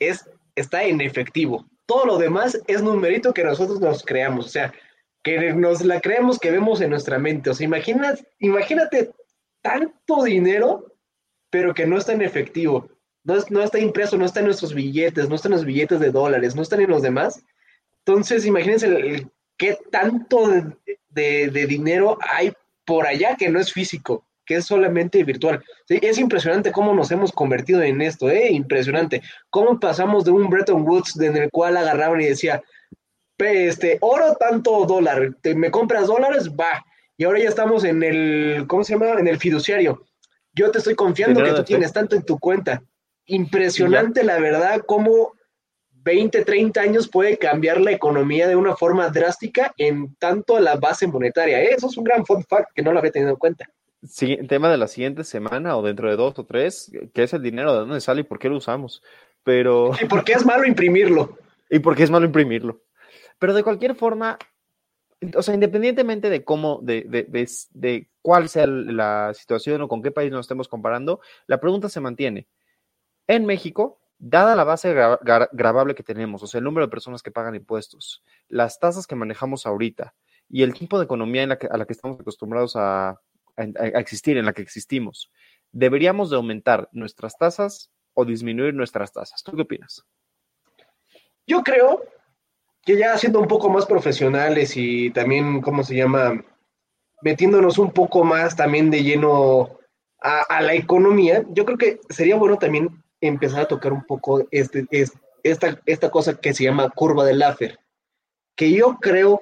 [0.00, 1.66] es, está en efectivo.
[1.86, 4.46] Todo lo demás es numerito que nosotros nos creamos.
[4.46, 4.74] O sea,
[5.22, 7.50] que nos la creemos que vemos en nuestra mente.
[7.50, 9.10] O sea, imagínate, imagínate
[9.60, 10.94] tanto dinero,
[11.50, 12.88] pero que no está en efectivo.
[13.24, 16.54] no, está impreso, no está en nuestros billetes, no está en los billetes de dólares,
[16.54, 17.44] no están en los demás.
[18.06, 20.48] Entonces, imagínense qué tanto
[21.08, 22.52] de, dinero hay
[22.84, 25.62] por allá que no es físico, que es solamente virtual.
[25.88, 28.52] es impresionante cómo nos hemos convertido en esto, ¿eh?
[28.52, 29.22] Impresionante.
[29.50, 32.62] Cómo pasamos de un Bretton Woods en el cual agarraban y decía,
[33.38, 36.50] este, oro tanto dólar, ¿te, ¿me compras dólares?
[36.50, 36.84] Va.
[37.16, 39.18] Y ahora ya estamos en el, ¿cómo se llama?
[39.18, 40.04] En el fiduciario.
[40.54, 42.82] Yo te estoy confiando que tú tienes tanto en tu cuenta
[43.26, 45.32] impresionante, la verdad, cómo
[46.06, 51.08] 20, 30 años puede cambiar la economía de una forma drástica en tanto la base
[51.08, 51.60] monetaria.
[51.60, 53.68] Eso es un gran fun fact que no lo había tenido en cuenta.
[54.04, 57.42] Sí, tema de la siguiente semana o dentro de dos o tres, ¿qué es el
[57.42, 57.72] dinero?
[57.72, 59.02] ¿De dónde sale y por qué lo usamos?
[59.42, 59.90] Pero...
[60.00, 61.36] ¿Y por qué es malo imprimirlo?
[61.68, 62.82] ¿Y por qué es malo imprimirlo?
[63.40, 64.38] Pero de cualquier forma,
[65.34, 70.02] o sea, independientemente de cómo, de, de, de, de cuál sea la situación o con
[70.02, 72.46] qué país nos estemos comparando, la pregunta se mantiene.
[73.26, 74.94] En México, dada la base
[75.52, 79.14] grabable que tenemos, o sea, el número de personas que pagan impuestos, las tasas que
[79.14, 80.14] manejamos ahorita
[80.48, 83.20] y el tipo de economía en la a la que estamos acostumbrados a,
[83.56, 85.30] existir, en la que existimos,
[85.72, 89.42] ¿deberíamos de aumentar nuestras tasas o disminuir nuestras tasas?
[89.42, 90.04] ¿Tú qué opinas?
[91.46, 92.02] Yo creo
[92.82, 96.44] que ya siendo un poco más profesionales y también, ¿cómo se llama?
[97.22, 99.78] Metiéndonos un poco más también de lleno
[100.18, 104.86] a la economía, yo creo que sería bueno también empezar a tocar un poco este,
[105.42, 107.78] esta, esta cosa que se llama curva de Laffer,
[108.54, 109.40] que yo creo,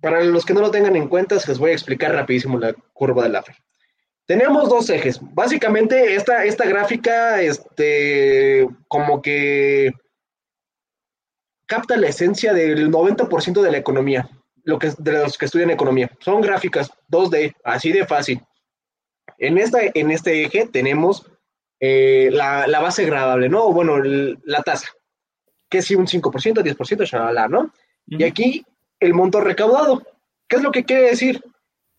[0.00, 3.24] para los que no lo tengan en cuenta, les voy a explicar rapidísimo la curva
[3.24, 3.56] de Laffer.
[4.26, 5.20] Tenemos dos ejes.
[5.20, 9.92] Básicamente, esta, esta gráfica, este, como que
[11.66, 14.28] capta la esencia del 90% de la economía,
[14.62, 16.10] lo que, de los que estudian economía.
[16.20, 18.42] Son gráficas 2D, así de fácil.
[19.38, 21.30] En, esta, en este eje tenemos
[21.86, 23.70] eh, la, base gradable, ¿no?
[23.70, 24.88] Bueno, la tasa,
[25.68, 27.72] que es un 5%, 10%, shalala, ¿no?
[28.06, 28.64] Y aquí
[29.00, 30.02] el monto recaudado.
[30.48, 31.44] ¿Qué es lo que quiere decir?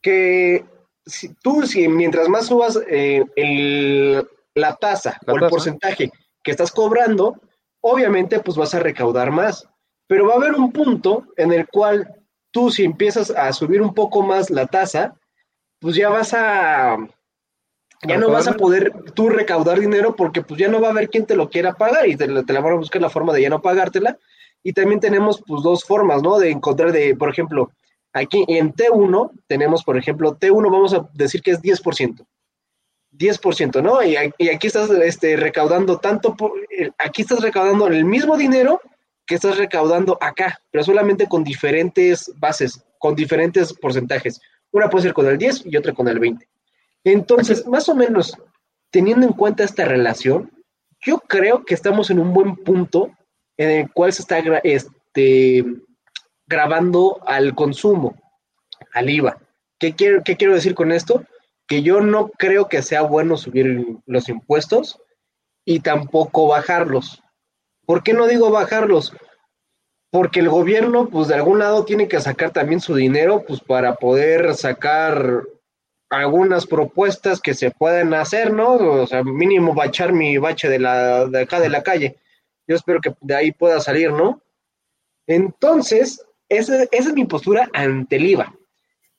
[0.02, 0.66] Que
[1.06, 4.24] si tú, si mientras más subas eh,
[4.56, 7.40] la tasa o el porcentaje que estás cobrando,
[7.82, 9.68] obviamente pues vas a recaudar más.
[10.08, 13.94] Pero va a haber un punto en el cual tú si empiezas a subir un
[13.94, 15.16] poco más la tasa,
[15.80, 16.98] pues ya vas a,
[18.04, 21.10] ya no vas a poder tú recaudar dinero porque pues ya no va a haber
[21.10, 23.50] quien te lo quiera pagar y te, la van a buscar la forma de ya
[23.50, 24.18] no pagártela.
[24.64, 26.40] Y también tenemos pues dos formas, ¿no?
[26.40, 27.72] De encontrar de, por ejemplo,
[28.14, 32.26] aquí en T1 tenemos, por ejemplo, T1 vamos a decir que es 10%.
[33.12, 34.04] 10%, ¿no?
[34.04, 36.52] Y, y aquí estás este, recaudando tanto, por,
[36.98, 38.82] aquí estás recaudando el mismo dinero
[39.26, 44.42] que estás recaudando acá, pero solamente con diferentes bases, con diferentes porcentajes.
[44.72, 46.48] Una puede ser con el 10 y otra con el 20.
[47.06, 48.36] Entonces, más o menos,
[48.92, 50.52] teniendo en cuenta esta relación,
[51.00, 53.12] yo creo que estamos en un buen punto
[53.58, 55.64] en el cual se está este,
[56.48, 58.16] grabando al consumo,
[58.92, 59.38] al IVA.
[59.80, 61.24] ¿Qué quiero, ¿Qué quiero decir con esto?
[61.68, 65.00] Que yo no creo que sea bueno subir los impuestos
[65.64, 67.22] y tampoco bajarlos.
[67.86, 69.14] ¿Por qué no digo bajarlos?
[70.10, 73.96] Porque el gobierno, pues de algún lado tiene que sacar también su dinero, pues para
[73.96, 75.44] poder sacar
[76.20, 78.74] algunas propuestas que se pueden hacer, ¿no?
[78.74, 82.18] O sea, mínimo bachar mi bache de, la, de acá de la calle.
[82.68, 84.42] Yo espero que de ahí pueda salir, ¿no?
[85.28, 88.56] Entonces, esa, esa es mi postura ante el IVA.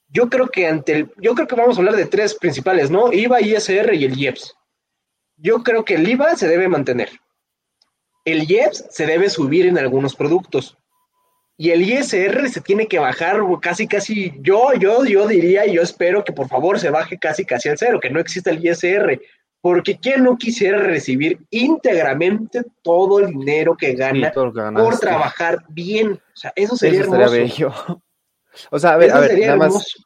[0.08, 3.12] Yo creo que ante el, yo creo que vamos a hablar de tres principales, ¿no?
[3.12, 4.54] IVA, ISR y el IEPS.
[5.36, 7.10] Yo creo que el IVA se debe mantener.
[8.24, 10.78] El IEPS se debe subir en algunos productos
[11.58, 15.82] y el ISR se tiene que bajar casi, casi, yo, yo, yo diría, y yo
[15.82, 19.20] espero que por favor se baje casi, casi al cero, que no exista el ISR,
[19.62, 26.12] porque ¿quién no quisiera recibir íntegramente todo el dinero que gana por trabajar bien?
[26.12, 28.02] O sea, eso sería hermoso.
[28.70, 29.96] O sea, a ver, a ver, nada más,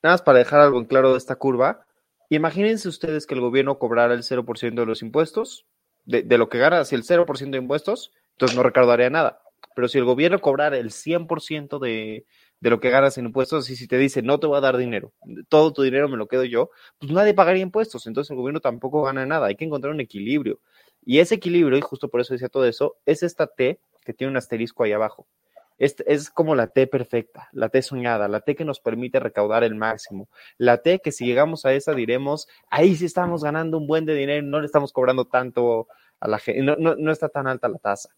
[0.00, 1.84] nada más para dejar algo en claro de esta curva,
[2.28, 5.66] imagínense ustedes que el gobierno cobrara el 0% de los impuestos,
[6.04, 9.40] de, de lo que gana, si el 0% de impuestos, entonces no recaudaría nada
[9.76, 12.24] pero si el gobierno cobrara el 100% de,
[12.60, 14.78] de lo que ganas en impuestos, y si te dice no te voy a dar
[14.78, 15.12] dinero,
[15.50, 19.02] todo tu dinero me lo quedo yo, pues nadie pagaría impuestos, entonces el gobierno tampoco
[19.02, 20.60] gana nada, hay que encontrar un equilibrio.
[21.04, 24.30] Y ese equilibrio, y justo por eso decía todo eso, es esta T que tiene
[24.30, 25.28] un asterisco ahí abajo.
[25.76, 29.62] Es, es como la T perfecta, la T soñada, la T que nos permite recaudar
[29.62, 33.86] el máximo, la T que si llegamos a esa diremos, ahí sí estamos ganando un
[33.86, 35.86] buen de dinero, no le estamos cobrando tanto
[36.18, 38.08] a la gente, no, no, no está tan alta la tasa.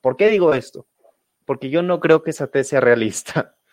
[0.00, 0.86] ¿Por qué digo esto?
[1.50, 3.56] Porque yo no creo que esa T sea realista.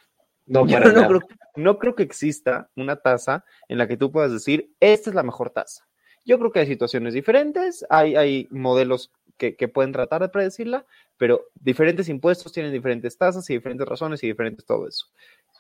[0.47, 5.15] No, no, creo, que exista una tasa en la que tú puedas decir, esta es
[5.15, 5.85] la mejor tasa.
[6.25, 10.85] Yo creo que hay situaciones diferentes, hay, hay modelos que, pueden tratar de predecirla,
[11.17, 15.07] pero diferentes impuestos tienen diferentes tasas y diferentes razones y diferentes todo eso.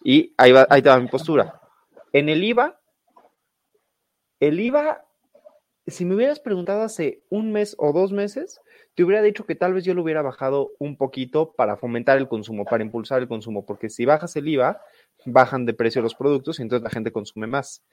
[0.01, 1.59] Y ahí, va, ahí va mi postura.
[2.13, 2.79] En el IVA,
[4.39, 5.05] el IVA,
[5.87, 8.59] si me hubieras preguntado hace un mes o dos meses,
[8.95, 12.27] te hubiera dicho que tal vez yo lo hubiera bajado un poquito para fomentar el
[12.27, 14.81] consumo, para impulsar el consumo, porque si bajas el IVA,
[15.25, 17.83] bajan de precio los productos y entonces la gente consume más.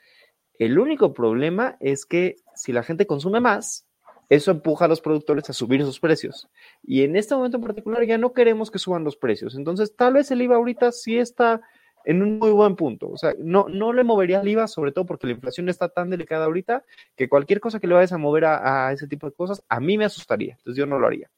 [0.58, 3.86] El único problema es que si la gente consume más,
[4.28, 6.48] eso empuja a los productores a subir sus precios.
[6.82, 9.54] Y en este momento en particular ya no queremos que suban los precios.
[9.54, 11.60] Entonces, tal vez el IVA ahorita sí está
[12.04, 13.10] en un muy buen punto.
[13.10, 16.10] O sea, no, no le movería el IVA, sobre todo porque la inflación está tan
[16.10, 16.84] delicada ahorita
[17.16, 19.98] que cualquier cosa que le vayas a mover a, ese tipo de cosas, a mí
[19.98, 20.52] me asustaría.
[20.52, 21.30] Entonces, yo no lo haría.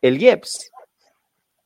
[0.00, 0.72] El IEPS,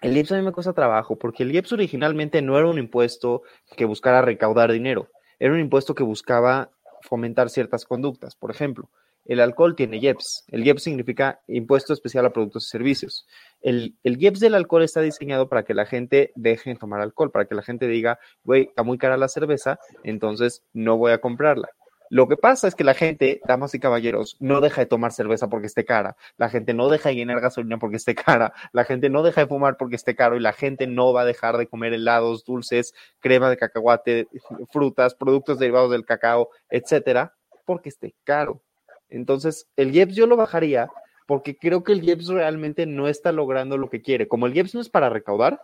[0.03, 3.43] el IEPS a mí me cuesta trabajo porque el IEPS originalmente no era un impuesto
[3.77, 5.09] que buscara recaudar dinero,
[5.39, 6.71] era un impuesto que buscaba
[7.03, 8.35] fomentar ciertas conductas.
[8.37, 8.91] Por ejemplo,
[9.27, 10.45] el alcohol tiene IEPS.
[10.49, 13.27] El IEPS significa Impuesto Especial a Productos y Servicios.
[13.61, 17.31] El, el IEPS del alcohol está diseñado para que la gente deje de tomar alcohol,
[17.31, 21.21] para que la gente diga, güey, está muy cara la cerveza, entonces no voy a
[21.21, 21.69] comprarla.
[22.09, 25.49] Lo que pasa es que la gente, damas y caballeros, no deja de tomar cerveza
[25.49, 29.11] porque esté cara, la gente no deja de llenar gasolina porque esté cara, la gente
[29.11, 31.67] no deja de fumar porque esté caro y la gente no va a dejar de
[31.67, 34.29] comer helados, dulces, crema de cacahuate,
[34.71, 37.35] frutas, productos derivados del cacao, etcétera,
[37.65, 38.63] porque esté caro.
[39.09, 40.91] Entonces, el IEPS yo lo bajaría
[41.27, 44.29] porque creo que el IEPS realmente no está logrando lo que quiere.
[44.29, 45.63] Como el IEPS no es para recaudar,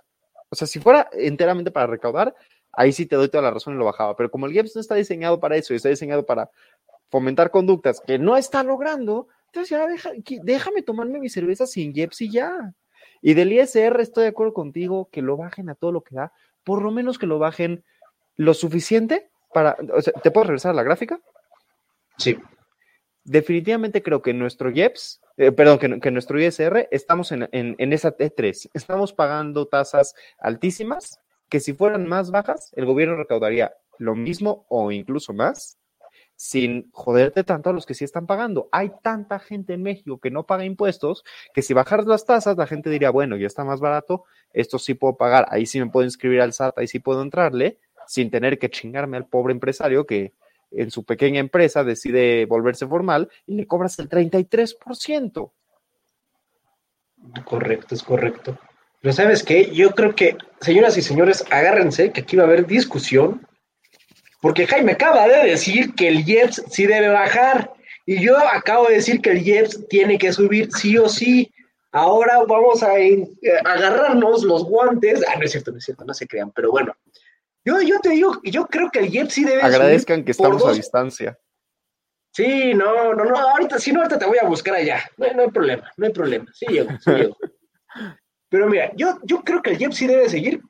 [0.52, 2.34] o sea, si fuera enteramente para recaudar,
[2.72, 4.14] ahí sí te doy toda la razón y lo bajaba.
[4.16, 6.50] Pero como el GEPS no está diseñado para eso y está diseñado para
[7.10, 9.86] fomentar conductas que no está logrando, entonces ya
[10.42, 12.74] déjame tomarme mi cerveza sin GEPS y ya.
[13.22, 16.32] Y del ISR estoy de acuerdo contigo que lo bajen a todo lo que da,
[16.64, 17.82] por lo menos que lo bajen
[18.36, 19.78] lo suficiente para...
[19.94, 21.18] O sea, ¿Te puedo regresar a la gráfica?
[22.18, 22.36] Sí.
[23.24, 28.16] Definitivamente creo que nuestro GEPS, eh, perdón, que, nuestro ISR estamos en, en, en esa
[28.16, 28.70] T3.
[28.74, 34.90] Estamos pagando tasas altísimas que si fueran más bajas, el gobierno recaudaría lo mismo o
[34.90, 35.78] incluso más
[36.42, 38.68] sin joderte tanto a los que sí están pagando.
[38.72, 41.22] Hay tanta gente en México que no paga impuestos
[41.54, 44.94] que si bajas las tasas, la gente diría, bueno, ya está más barato, esto sí
[44.94, 48.58] puedo pagar, ahí sí me puedo inscribir al SAT, ahí sí puedo entrarle, sin tener
[48.58, 50.32] que chingarme al pobre empresario que
[50.74, 55.52] en su pequeña empresa decide volverse formal y le cobras el 33%.
[57.44, 58.58] Correcto, es correcto.
[59.00, 62.66] Pero sabes qué, yo creo que, señoras y señores, agárrense que aquí va a haber
[62.66, 63.46] discusión,
[64.40, 67.72] porque Jaime acaba de decir que el IEPS sí debe bajar,
[68.06, 71.52] y yo acabo de decir que el IEPS tiene que subir sí o sí.
[71.92, 73.28] Ahora vamos a eh,
[73.64, 75.22] agarrarnos los guantes.
[75.28, 76.94] Ah, no es cierto, no es cierto, no se crean, pero bueno.
[77.64, 80.72] Yo, yo te digo, yo creo que el IEPS sí debe Agradezcan que estamos a
[80.72, 81.38] distancia.
[82.32, 85.02] Sí, no, no, no, ahorita, si no, ahorita te voy a buscar allá.
[85.16, 86.46] No, no hay problema, no hay problema.
[86.54, 87.36] Sí llego, sí llego.
[88.48, 90.60] Pero mira, yo, yo creo que el JEP sí debe seguir,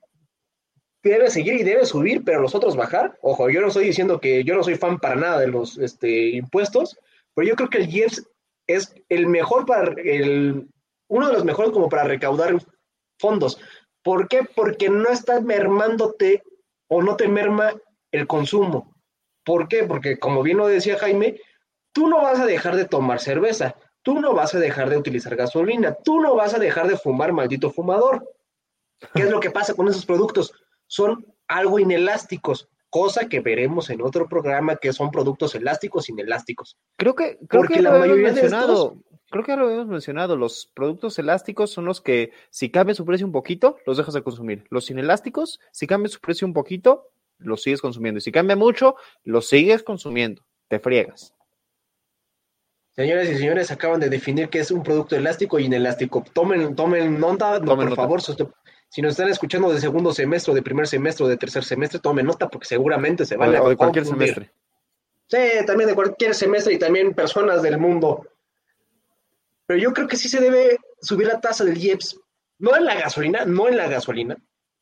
[1.02, 3.18] debe seguir y debe subir, pero los otros bajar.
[3.22, 6.28] Ojo, yo no estoy diciendo que yo no soy fan para nada de los este,
[6.30, 6.96] impuestos,
[7.34, 8.24] pero yo creo que el IEPS
[8.68, 10.68] es el mejor para, el,
[11.08, 12.56] uno de los mejores como para recaudar
[13.18, 13.60] fondos.
[14.04, 14.42] ¿Por qué?
[14.54, 16.44] Porque no está mermándote
[16.94, 17.72] o no te merma
[18.10, 18.94] el consumo.
[19.46, 19.84] ¿Por qué?
[19.84, 21.40] Porque como bien lo decía Jaime,
[21.92, 25.34] tú no vas a dejar de tomar cerveza, tú no vas a dejar de utilizar
[25.34, 28.28] gasolina, tú no vas a dejar de fumar, maldito fumador.
[29.14, 30.52] ¿Qué es lo que pasa con esos productos?
[30.86, 36.76] Son algo inelásticos, cosa que veremos en otro programa que son productos elásticos inelásticos.
[36.98, 38.96] Creo que, creo que la mayoría mencionado,
[39.32, 43.04] creo que ya lo habíamos mencionado, los productos elásticos son los que si cambia su
[43.04, 44.64] precio un poquito, los dejas de consumir.
[44.70, 48.18] Los inelásticos, si cambia su precio un poquito, los sigues consumiendo.
[48.18, 50.42] Y si cambia mucho, los sigues consumiendo.
[50.68, 51.34] Te friegas.
[52.94, 56.22] Señoras y señores, acaban de definir qué es un producto elástico y inelástico.
[56.32, 58.20] Tomen, tomen nota, por favor.
[58.20, 62.26] Si nos están escuchando de segundo semestre, de primer semestre, o de tercer semestre, tomen
[62.26, 63.62] nota porque seguramente se van a.
[63.62, 64.52] O de cualquier semestre.
[65.26, 68.26] Sí, también de cualquier semestre y también personas del mundo.
[69.66, 72.18] Pero yo creo que sí se debe subir la tasa del IEPS.
[72.58, 74.36] No en la gasolina, no en la gasolina,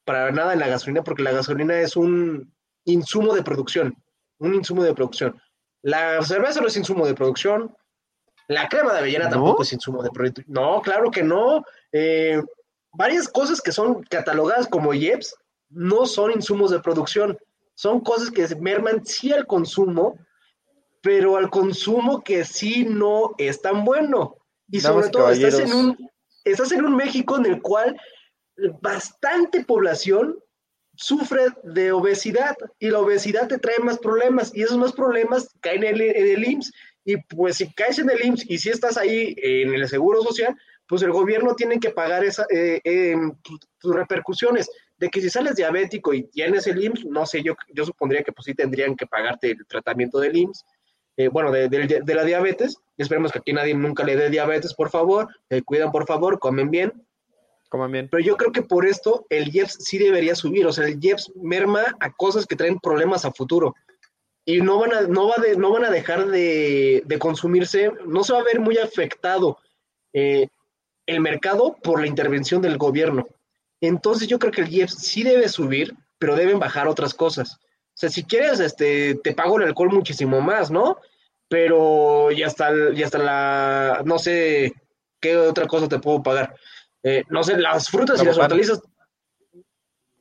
[0.04, 2.52] para nada en la gasolina, porque la gasolina es un
[2.84, 3.94] insumo de producción.
[4.38, 5.40] Un insumo de producción.
[5.82, 7.74] La cerveza no es insumo de producción,
[8.50, 10.44] la crema de avellana tampoco es insumo de producción.
[10.48, 11.62] No, claro que no.
[11.92, 12.42] Eh,
[12.92, 15.36] varias cosas que son catalogadas como IEPS
[15.68, 17.38] no son insumos de producción.
[17.76, 20.18] Son cosas que merman sí al consumo,
[21.00, 24.34] pero al consumo que sí no es tan bueno.
[24.70, 26.10] Y sobre todo estás en, un,
[26.44, 27.96] estás en un México en el cual
[28.80, 30.38] bastante población
[30.94, 35.84] sufre de obesidad y la obesidad te trae más problemas y esos más problemas caen
[35.84, 36.72] en el, en el IMSS
[37.04, 40.54] Y pues si caes en el IMSS y si estás ahí en el Seguro Social,
[40.86, 43.16] pues el gobierno tiene que pagar esa, eh, eh,
[43.78, 44.68] tus repercusiones.
[44.98, 48.32] De que si sales diabético y tienes el IMSS, no sé, yo, yo supondría que
[48.32, 50.64] pues sí tendrían que pagarte el tratamiento del IMSS,
[51.24, 52.78] eh, bueno, de, de, la diabetes.
[52.96, 55.28] Esperemos que aquí nadie nunca le dé diabetes, por favor.
[55.64, 56.92] cuidan, por favor, comen bien.
[57.68, 58.08] Comen bien.
[58.10, 60.66] Pero yo creo que por esto el IEPS sí debería subir.
[60.66, 63.74] O sea, el IEPS merma a cosas que traen problemas a futuro
[64.44, 68.32] y no van a, no va de, no van a dejar de, consumirse, no se
[68.32, 69.58] va a ver muy afectado
[70.12, 70.48] eh,
[71.06, 73.28] el mercado por la intervención del gobierno.
[73.80, 77.58] Entonces yo creo que el IEPS sí debe subir, pero deben bajar otras cosas.
[77.62, 80.98] O sea, si quieres, este, te pago el alcohol muchísimo más, ¿no?
[81.50, 84.72] Pero ya está, ya está la, no sé
[85.20, 86.54] qué otra cosa te puedo pagar.
[87.02, 88.80] Eh, no sé, las frutas y las hortalizas,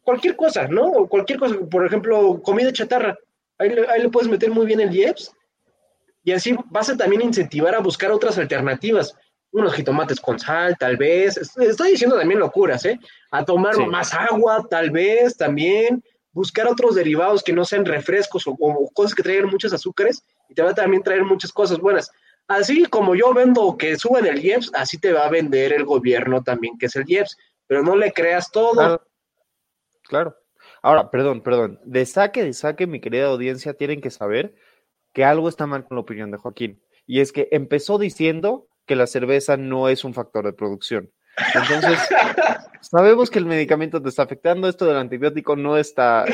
[0.04, 1.08] cualquier cosa, ¿no?
[1.08, 3.18] Cualquier cosa, por ejemplo, comida chatarra
[3.60, 3.70] Ahí
[4.02, 5.34] le, puedes meter muy bien el IEPS
[6.24, 9.14] y así vas a también incentivar a buscar otras alternativas.
[9.52, 11.38] Unos jitomates con sal, tal vez.
[11.58, 12.98] Estoy diciendo también locuras, ¿eh?
[13.32, 16.02] A tomar más agua, tal vez también.
[16.32, 18.56] Buscar otros derivados que no sean refrescos o,
[18.94, 22.12] cosas que traigan muchos azúcares y te va a también traer muchas cosas buenas.
[22.47, 26.41] Así como yo vendo que suben el IEPS, así te va a vender el gobierno
[26.43, 27.38] también, que es el IEPS.
[27.68, 29.06] Pero no le creas todo.
[30.04, 30.36] claro.
[30.82, 31.80] Ahora, perdón, perdón.
[31.84, 34.56] De saque, de saque, mi querida audiencia, tienen que saber
[35.14, 36.82] que algo está mal con la opinión de Joaquín.
[37.06, 41.12] Y es que empezó diciendo que la cerveza no es un factor de producción.
[41.54, 42.00] Entonces,
[42.82, 46.26] sabemos que el medicamento te está afectando, esto del antibiótico no está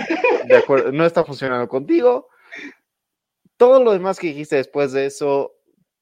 [0.47, 2.29] de acuerdo, no está funcionando contigo.
[3.57, 5.53] Todo lo demás que dijiste después de eso,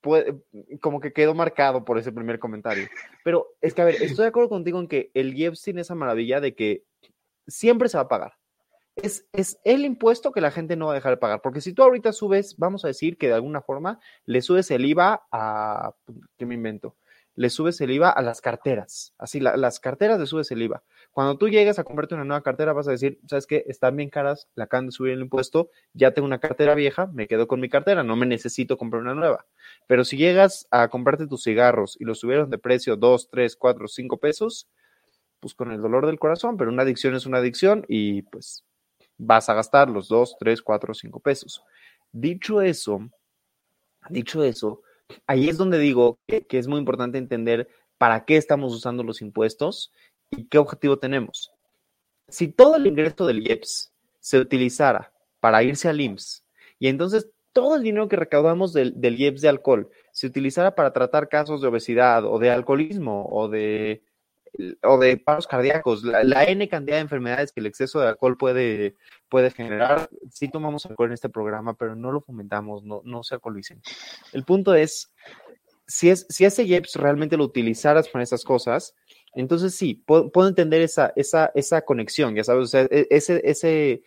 [0.01, 0.35] puede,
[0.81, 2.87] como que quedó marcado por ese primer comentario.
[3.23, 5.95] Pero es que, a ver, estoy de acuerdo contigo en que el IEPS tiene esa
[5.95, 6.83] maravilla de que
[7.47, 8.33] siempre se va a pagar.
[8.95, 11.41] Es, es, el impuesto que la gente no va a dejar de pagar.
[11.41, 14.85] Porque si tú ahorita subes, vamos a decir que de alguna forma le subes el
[14.85, 15.93] IVA a,
[16.37, 16.95] ¿qué me invento?
[17.35, 19.13] Le subes el IVA a las carteras.
[19.17, 20.83] Así, las carteras le subes el IVA.
[21.11, 23.63] Cuando tú llegues a comprarte una nueva cartera, vas a decir, ¿sabes qué?
[23.67, 27.27] Están bien caras, la acaban de subir el impuesto, ya tengo una cartera vieja, me
[27.27, 29.45] quedo con mi cartera, no me necesito comprar una nueva.
[29.87, 33.87] Pero si llegas a comprarte tus cigarros y los subieron de precio 2, 3, 4,
[33.87, 34.67] 5 pesos,
[35.39, 38.63] pues con el dolor del corazón, pero una adicción es una adicción y pues
[39.17, 41.63] vas a gastar los 2, 3, 4, 5 pesos.
[42.11, 43.09] Dicho eso,
[44.09, 44.81] dicho eso,
[45.27, 49.91] ahí es donde digo que, es muy importante entender para qué estamos usando los impuestos
[50.31, 51.51] y qué objetivo tenemos.
[52.27, 56.45] Si todo el ingreso del IEPS se utilizara para irse al IMSS
[56.79, 60.93] y entonces todo el dinero que recaudamos del, del IEPS de alcohol se utilizara para
[60.93, 64.03] tratar casos de obesidad o de alcoholismo o de
[64.83, 68.95] o de paros cardíacos, la, N cantidad de enfermedades que el exceso de alcohol puede,
[69.29, 70.09] puede generar.
[70.29, 73.81] Sí tomamos alcohol en este programa, pero no lo fomentamos, no, no se alcoholicen.
[74.31, 75.11] El punto es,
[75.87, 78.95] si, es, si ese IEPS realmente lo utilizaras para esas cosas,
[79.33, 84.03] entonces sí, puedo, entender esa, esa, esa conexión, ya sabes, o e, ese, ese,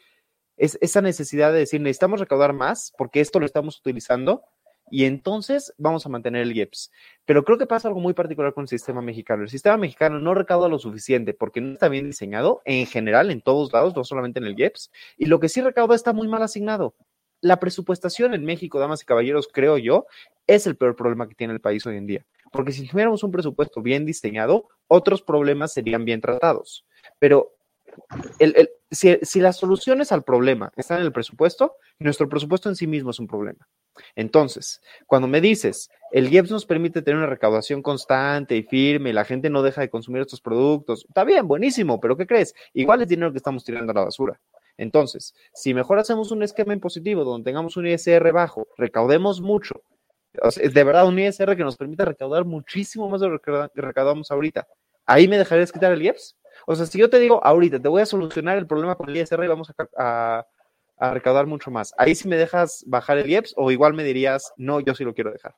[0.56, 4.44] esa necesidad de decir, necesitamos recaudar más porque esto lo estamos utilizando
[4.90, 6.92] y entonces vamos a mantener el IEPS.
[7.24, 9.42] Pero creo que pasa algo muy particular con el sistema mexicano.
[9.42, 13.40] El sistema mexicano no recauda lo suficiente porque no está bien diseñado en general, en
[13.40, 16.42] todos lados, no solamente en el IEPS, y lo que sí recauda está muy mal
[16.42, 16.94] asignado.
[17.40, 20.06] La presupuestación en México, damas y caballeros, creo yo,
[20.46, 22.26] es el peor problema que tiene el país hoy en día.
[22.52, 26.86] Porque si tuviéramos un presupuesto bien diseñado, otros problemas serían bien tratados.
[27.18, 27.55] Pero
[28.90, 33.18] si, las soluciones al problema están en el presupuesto, nuestro presupuesto en sí mismo es
[33.18, 33.68] un problema.
[34.14, 39.12] Entonces, cuando me dices, el IEPS nos permite tener una recaudación constante y firme y
[39.12, 42.54] la gente no deja de consumir estos productos, está bien, buenísimo, pero ¿qué crees?
[42.74, 44.40] Igual es dinero que estamos tirando a la basura.
[44.76, 49.82] Entonces, si mejor hacemos un esquema impositivo donde tengamos un ISR bajo, recaudemos mucho,
[50.56, 54.66] de verdad un ISR que nos permita recaudar muchísimo más de lo que recaudamos ahorita,
[55.06, 56.36] ¿ahí me dejarías quitar el IEPS?
[56.66, 59.16] O sea, si yo te digo ahorita, te voy a solucionar el problema con el
[59.16, 60.46] ISR y vamos a,
[60.98, 61.94] a recaudar mucho más.
[61.98, 65.14] Ahí sí me dejas bajar el IEPS o igual me dirías, no, yo sí lo
[65.14, 65.54] quiero dejar.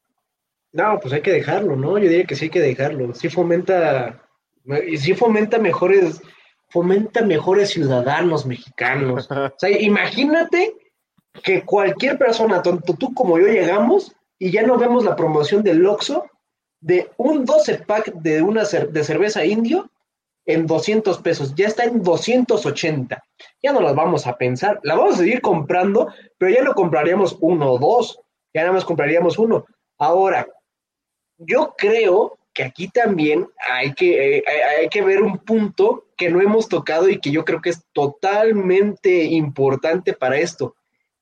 [0.73, 1.99] No, pues hay que dejarlo, ¿no?
[1.99, 3.15] Yo diría que sí hay que dejarlo.
[3.15, 4.23] Sí fomenta,
[4.99, 6.21] sí fomenta mejores,
[6.69, 9.29] fomenta mejores ciudadanos mexicanos.
[9.31, 10.75] o sea, imagínate
[11.43, 15.87] que cualquier persona, tanto tú como yo, llegamos y ya no vemos la promoción del
[15.87, 16.27] Oxxo
[16.81, 19.91] de un 12 pack de una de cerveza indio
[20.49, 23.23] en 200 pesos, ya está en 280.
[23.63, 27.37] Ya no las vamos a pensar, la vamos a seguir comprando, pero ya no compraríamos
[27.41, 28.21] uno o dos,
[28.53, 29.65] ya nada más compraríamos uno.
[29.99, 30.49] Ahora,
[31.37, 34.45] yo creo que aquí también hay que, eh,
[34.81, 37.85] hay que ver un punto que no hemos tocado y que yo creo que es
[37.93, 40.75] totalmente importante para esto.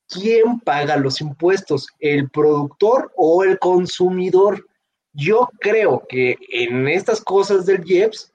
[0.08, 1.88] ¿quién paga los impuestos?
[1.98, 4.66] ¿El productor o el consumidor?
[5.12, 8.32] Yo creo que en estas cosas del IEPS,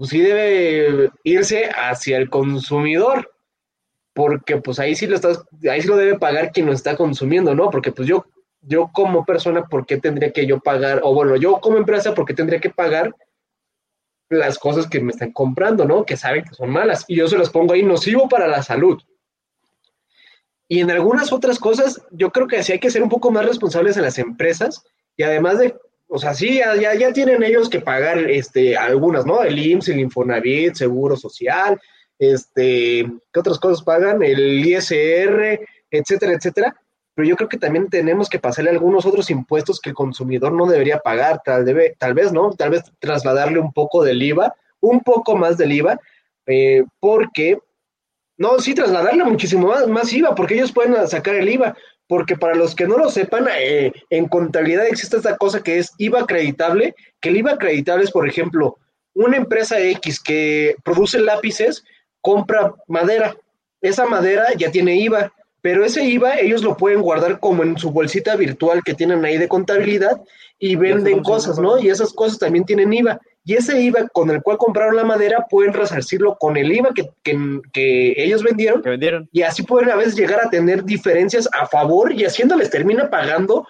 [0.00, 3.34] pues sí debe irse hacia el consumidor,
[4.14, 7.54] porque pues ahí sí lo estás, ahí sí lo debe pagar quien lo está consumiendo,
[7.54, 7.68] ¿no?
[7.68, 8.24] Porque pues yo,
[8.62, 11.02] yo como persona, ¿por qué tendría que yo pagar?
[11.04, 13.14] O bueno, yo como empresa, ¿por qué tendría que pagar
[14.30, 16.06] las cosas que me están comprando, ¿no?
[16.06, 17.04] Que saben que son malas.
[17.06, 19.02] Y yo se las pongo ahí nocivo para la salud.
[20.66, 23.44] Y en algunas otras cosas, yo creo que sí hay que ser un poco más
[23.44, 24.82] responsables en las empresas
[25.14, 25.74] y además de,
[26.12, 29.42] o sea, sí, ya, ya tienen ellos que pagar este, algunas, ¿no?
[29.44, 31.80] El IMSS, el Infonavit, Seguro Social,
[32.18, 34.20] este, ¿qué otras cosas pagan?
[34.22, 36.76] El ISR, etcétera, etcétera.
[37.14, 40.66] Pero yo creo que también tenemos que pasarle algunos otros impuestos que el consumidor no
[40.66, 42.50] debería pagar, tal, debe, tal vez, ¿no?
[42.54, 46.00] Tal vez trasladarle un poco del IVA, un poco más del IVA,
[46.46, 47.58] eh, porque
[48.36, 51.76] no, sí, trasladarle muchísimo más, más IVA, porque ellos pueden sacar el IVA.
[52.10, 55.92] Porque para los que no lo sepan, eh, en contabilidad existe esta cosa que es
[55.96, 58.78] IVA acreditable, que el IVA acreditable es, por ejemplo,
[59.14, 61.84] una empresa X que produce lápices,
[62.20, 63.36] compra madera.
[63.80, 65.32] Esa madera ya tiene IVA,
[65.62, 69.38] pero ese IVA ellos lo pueden guardar como en su bolsita virtual que tienen ahí
[69.38, 70.20] de contabilidad
[70.58, 71.78] y venden cosas, ¿no?
[71.78, 75.46] Y esas cosas también tienen IVA y ese IVA con el cual compraron la madera
[75.48, 77.08] pueden resarcirlo con el IVA que,
[77.72, 79.28] que, ellos vendieron, vendieron.
[79.32, 83.08] Y así pueden a veces llegar a tener diferencias a favor y haciendo les termina
[83.08, 83.66] pagando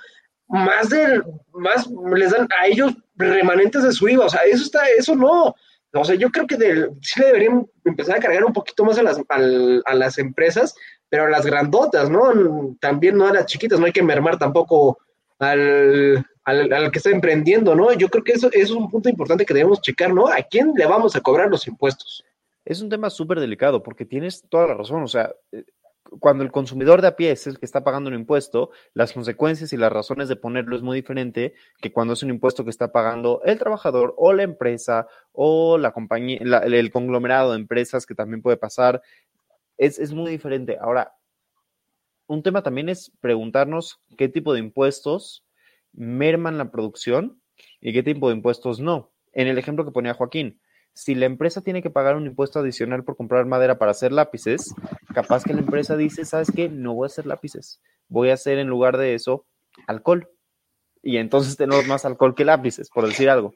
[0.48, 4.26] más del, más les dan a ellos remanentes de su IVA.
[4.26, 5.54] O sea, eso está, eso no.
[5.92, 6.56] O sea, yo creo que
[7.02, 10.74] sí deberían empezar a cargar un poquito más a las, a las empresas,
[11.08, 12.76] pero a las grandotas, ¿no?
[12.80, 14.98] También no a las chiquitas, no hay que mermar tampoco
[15.38, 17.92] al, al, que está emprendiendo, ¿no?
[17.92, 20.28] Yo creo que eso, es un punto importante que debemos checar, ¿no?
[20.28, 22.24] ¿A quién le vamos a cobrar los impuestos?
[22.64, 25.64] Es un tema súper delicado porque tienes toda la razón, o sea, eh,
[26.18, 29.72] cuando el consumidor de a pie es el que está pagando un impuesto, las consecuencias
[29.72, 32.90] y las razones de ponerlo es muy diferente que cuando es un impuesto que está
[32.90, 38.42] pagando el trabajador o la empresa o la compañía, el conglomerado de empresas que también
[38.42, 39.03] puede pasar.
[39.76, 40.78] Es, es muy diferente.
[40.80, 41.14] Ahora,
[42.26, 45.44] un tema también es preguntarnos qué tipo de impuestos
[45.93, 47.41] merman la producción
[47.80, 49.12] y qué tipo de impuestos no.
[49.32, 50.61] En el ejemplo que ponía Joaquín,
[50.95, 54.74] si la empresa tiene que pagar un impuesto adicional por comprar madera para hacer lápices,
[55.14, 56.68] capaz que la empresa dice, ¿sabes qué?
[56.68, 59.47] No voy a hacer lápices, voy a hacer en lugar de eso
[59.86, 60.28] alcohol.
[61.03, 63.55] Y entonces tenemos más alcohol que lápices, por decir algo.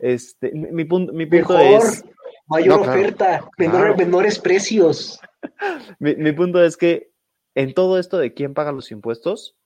[0.00, 2.04] Este, mi, punto, mi punto es...
[2.48, 5.20] Mayor oferta, menores precios.
[5.98, 7.10] mi, mi punto es que
[7.56, 9.56] en todo esto de quién paga los impuestos,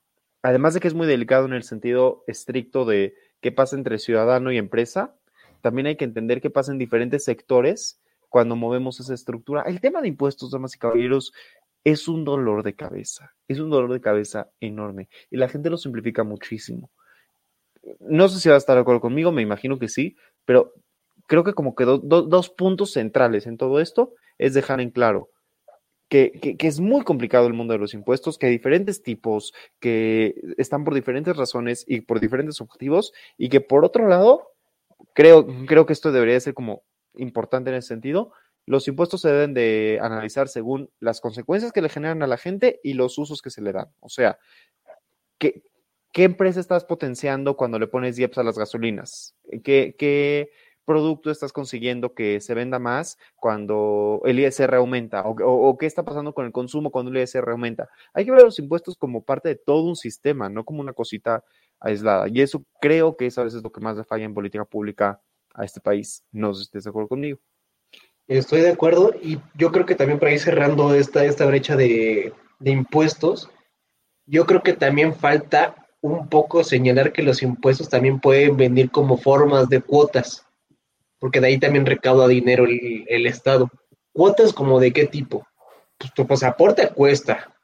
[0.41, 4.51] además de que es muy delicado en el sentido estricto de qué pasa entre ciudadano
[4.51, 5.15] y empresa,
[5.61, 9.63] también hay que entender qué pasa en diferentes sectores cuando movemos esa estructura.
[9.63, 11.33] El tema de impuestos, damas y caballeros,
[11.83, 15.77] es un dolor de cabeza, es un dolor de cabeza enorme y la gente lo
[15.77, 16.91] simplifica muchísimo.
[17.99, 20.15] No sé si va a estar de acuerdo conmigo, me imagino que sí,
[20.45, 20.73] pero
[21.25, 25.29] creo que como que dos puntos centrales en todo esto es dejar en claro
[26.11, 30.83] que, es muy complicado el mundo de los impuestos, que hay diferentes tipos, que están
[30.83, 34.51] por diferentes razones y por diferentes objetivos, y que por otro lado,
[35.13, 36.83] creo, creo que esto debería ser como
[37.15, 38.33] importante en ese sentido,
[38.65, 42.81] los impuestos se deben de analizar según las consecuencias que le generan a la gente
[42.83, 43.87] y los usos que se le dan.
[44.01, 44.37] O sea,
[45.37, 45.63] ¿qué,
[46.11, 49.33] qué empresa estás potenciando cuando le pones IEPS a las gasolinas?
[49.63, 50.51] ¿Qué, qué,
[50.85, 55.23] producto estás consiguiendo que se venda más cuando el ISR aumenta?
[55.25, 57.89] O, qué está pasando con el consumo cuando el ISR aumenta?
[58.13, 61.43] Hay que ver los impuestos como parte de todo un sistema, no como una cosita
[61.79, 62.27] aislada.
[62.27, 65.21] Y eso creo que es a veces lo que más le falla en política pública
[65.53, 66.23] a este país.
[66.31, 67.39] No sé si estés de acuerdo conmigo.
[68.27, 72.33] Estoy de acuerdo y yo creo que también para ir cerrando esta, esta brecha de
[72.63, 73.49] impuestos,
[74.25, 79.17] yo creo que también falta un poco señalar que los impuestos también pueden venir como
[79.17, 80.45] formas de cuotas
[81.21, 83.69] porque de ahí también recauda dinero el, Estado.
[84.11, 85.47] ¿Cuotas como de qué tipo?
[85.95, 87.55] Pues tu pasaporte cuesta,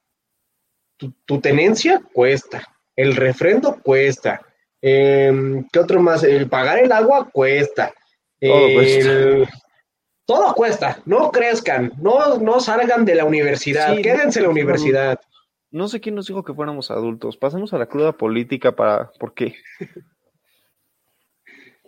[0.96, 2.64] tu, tenencia cuesta,
[2.96, 4.42] el refrendo cuesta,
[4.80, 6.24] em, ¿qué otro más?
[6.24, 7.92] El pagar el agua cuesta.
[8.40, 9.52] Todo cuesta.
[10.26, 15.20] Todo cuesta, no crezcan, no, no salgan de la universidad, quédense en la universidad.
[15.72, 19.34] No, sé quién nos dijo que fuéramos adultos, pasemos a la cruda política para, ¿por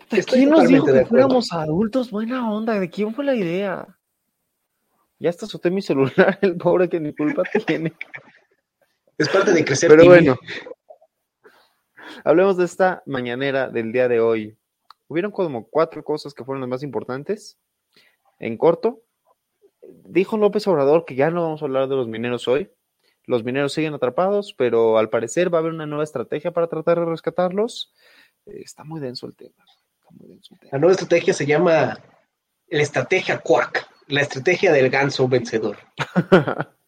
[0.09, 2.11] quién nos dijo que fuéramos adultos?
[2.11, 3.99] Buena onda, ¿de quién fue la idea?
[5.19, 7.93] Ya hasta azoté mi celular, el pobre que ni culpa tiene.
[9.17, 9.89] Es parte de crecer.
[9.89, 10.37] Pero bueno,
[12.23, 14.57] hablemos de esta mañanera del día de hoy.
[15.07, 17.59] Hubieron como cuatro cosas que fueron las más importantes.
[18.39, 19.01] En corto,
[19.81, 22.71] dijo López Obrador que ya no vamos a hablar de los mineros hoy.
[23.25, 26.99] los mineros siguen atrapados, pero al parecer va a haber una nueva estrategia para tratar
[26.99, 27.93] de rescatarlos.
[28.47, 29.63] Eh, está muy denso el tema.
[30.71, 31.97] La nueva estrategia se llama
[32.67, 35.77] la estrategia Quack, la estrategia del ganso vencedor.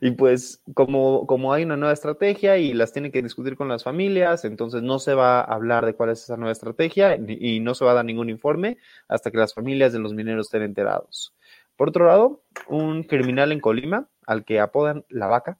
[0.00, 3.84] y pues como, como hay una nueva estrategia y las tienen que discutir con las
[3.84, 7.74] familias, entonces no se va a hablar de cuál es esa nueva estrategia y no
[7.74, 8.78] se va a dar ningún informe
[9.08, 11.34] hasta que las familias de los mineros estén enterados.
[11.76, 15.58] Por otro lado, un criminal en Colima, al que apodan la vaca,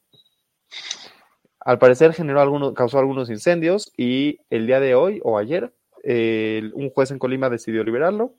[1.59, 5.73] al parecer generó algunos, causó algunos incendios y el día de hoy o ayer,
[6.03, 8.35] un juez en Colima decidió liberarlo.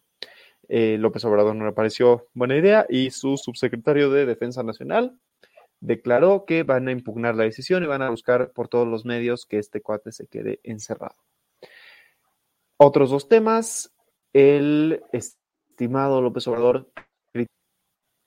[0.68, 5.18] Eh, López Obrador no le pareció buena idea y su subsecretario de Defensa Nacional
[5.80, 9.46] declaró que van a impugnar la decisión y van a buscar por todos los medios
[9.46, 11.16] que este cuate se quede encerrado.
[12.76, 13.92] Otros dos temas.
[14.32, 16.92] El estimado López Obrador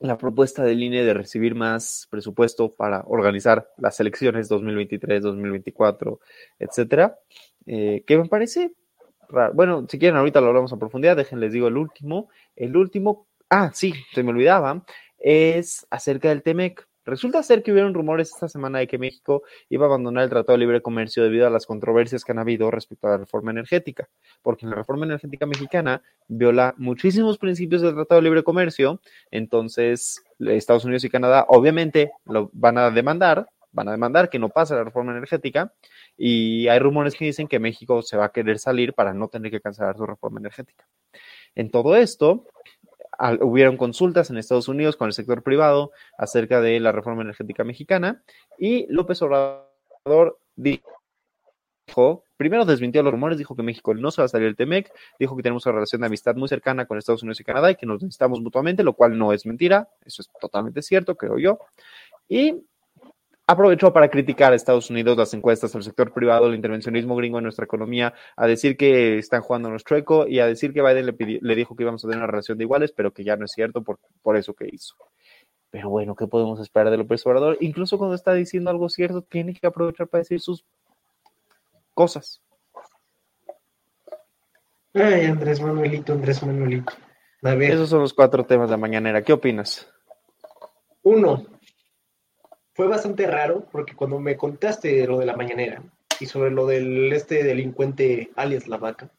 [0.04, 6.20] la propuesta del INE de recibir más presupuesto para organizar las elecciones 2023, 2024,
[6.60, 7.18] etcétera,
[7.66, 8.74] eh, que me parece
[9.54, 12.30] Bueno, si quieren, ahorita lo hablamos a profundidad, déjenles digo el último.
[12.56, 14.86] El último, ah, sí, se me olvidaba,
[15.18, 16.88] es acerca del TEMEC.
[17.06, 20.54] Resulta ser que hubieron rumores esta semana de que México iba a abandonar el Tratado
[20.54, 24.08] de Libre Comercio debido a las controversias que han habido respecto a la reforma energética,
[24.42, 30.86] porque la reforma energética mexicana viola muchísimos principios del Tratado de Libre Comercio, entonces Estados
[30.86, 34.86] Unidos y Canadá obviamente lo van a demandar, van a demandar que no pase la
[34.86, 35.74] reforma energética
[36.18, 39.52] y hay rumores que dicen que México se va a querer salir para no tener
[39.52, 40.88] que cancelar su reforma energética.
[41.56, 42.48] En todo esto,
[43.42, 48.24] hubieron consultas en Estados Unidos con el sector privado acerca de la reforma energética mexicana
[48.58, 54.30] y López Obrador dijo, primero desmintió los rumores, dijo que México no se va a
[54.30, 57.40] salir del TEMEC, dijo que tenemos una relación de amistad muy cercana con Estados Unidos
[57.40, 60.82] y Canadá y que nos necesitamos mutuamente, lo cual no es mentira, eso es totalmente
[60.82, 61.60] cierto, creo yo.
[62.28, 62.64] Y
[63.48, 67.44] aprovechó para criticar a Estados Unidos, las encuestas, al sector privado, el intervencionismo gringo en
[67.44, 71.40] nuestra economía, a decir que están jugando los chueco y a decir que Biden le,
[71.42, 73.52] le, dijo que íbamos a tener una relación de iguales, pero que ya no es
[73.52, 74.96] cierto por, por eso que hizo.
[75.70, 77.58] Pero bueno, ¿qué podemos esperar de López Obrador?
[77.60, 80.64] Incluso cuando está diciendo algo cierto, tiene que aprovechar para decir sus
[81.94, 82.42] cosas.
[84.94, 86.94] Ay, Andrés Manuelito, Andrés Manuelito.
[87.42, 89.24] Esos son los cuatro temas de mañanera.
[89.24, 89.92] ¿Qué opinas?
[91.02, 91.44] Uno,
[92.74, 95.82] fue bastante raro porque cuando me contaste lo de la mañanera
[96.20, 99.10] y sobre lo del este delincuente alias la vaca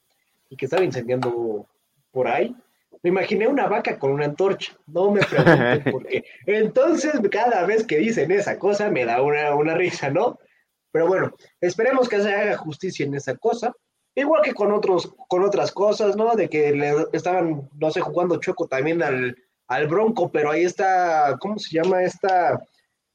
[0.51, 1.67] y que estaba incendiando
[2.11, 2.55] por ahí,
[3.03, 4.73] me imaginé una vaca con una antorcha.
[4.87, 6.25] No me pregunten por qué.
[6.47, 10.39] Entonces, cada vez que dicen esa cosa me da una, una risa, ¿no?
[10.91, 13.73] Pero bueno, esperemos que se haga justicia en esa cosa.
[14.15, 16.35] Igual que con otros, con otras cosas, ¿no?
[16.35, 19.37] De que le estaban, no sé, jugando choco también al,
[19.67, 22.65] al Bronco, pero ahí está, ¿cómo se llama esta?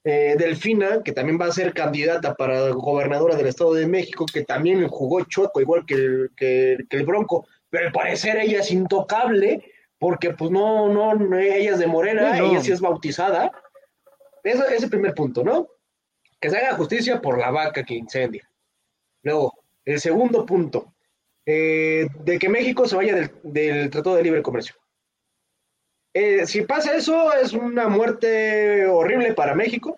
[0.05, 4.45] Eh, Delfina, que también va a ser candidata para gobernadora del Estado de México, que
[4.45, 9.71] también jugó chueco igual que el, que, el Bronco, pero al parecer ella es intocable,
[9.97, 13.51] porque pues no, no, ella es de Morena, ella sí es bautizada.
[14.41, 15.67] Eso es el primer punto, ¿no?
[16.39, 18.49] Que se haga justicia por la vaca que incendia.
[19.23, 20.93] Luego, el segundo punto,
[21.45, 24.78] eh, de que México se vaya del, del Tratado de Libre Comercio.
[26.21, 29.97] Eh, si pasa eso, es una muerte horrible para México,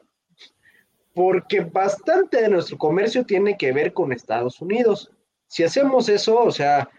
[1.15, 5.11] porque bastante de nuestro comercio tiene que ver con Estados Unidos.
[5.47, 6.91] Si hacemos eso, o sea,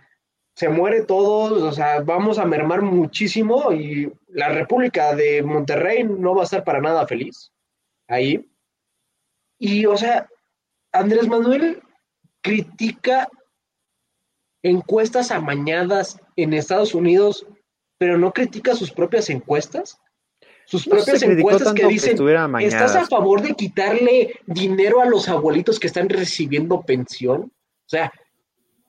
[0.56, 6.34] se muere todo, o sea, vamos a mermar muchísimo y la República de Monterrey no
[6.34, 7.52] va a estar para nada feliz
[8.08, 8.44] ahí.
[9.56, 10.28] Y, o sea,
[10.90, 11.80] Andrés Manuel
[12.40, 13.28] critica
[14.64, 17.46] encuestas amañadas en Estados Unidos
[18.02, 19.96] pero no critica sus propias encuestas.
[20.64, 22.18] Sus propias encuestas que dicen,
[22.58, 27.42] ¿estás a favor de quitarle dinero a los abuelitos que están recibiendo pensión?
[27.42, 28.12] O sea,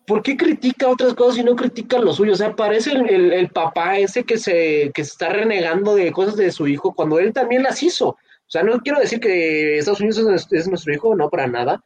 [0.08, 2.34] ¿por qué critica otras cosas y no critica lo suyo?
[2.34, 6.52] O sea, parece el, papá ese que se, que se está renegando de cosas de
[6.52, 8.08] su hijo cuando él también las hizo.
[8.08, 11.84] O sea, no quiero decir que Estados Unidos es nuestro hijo, no para nada,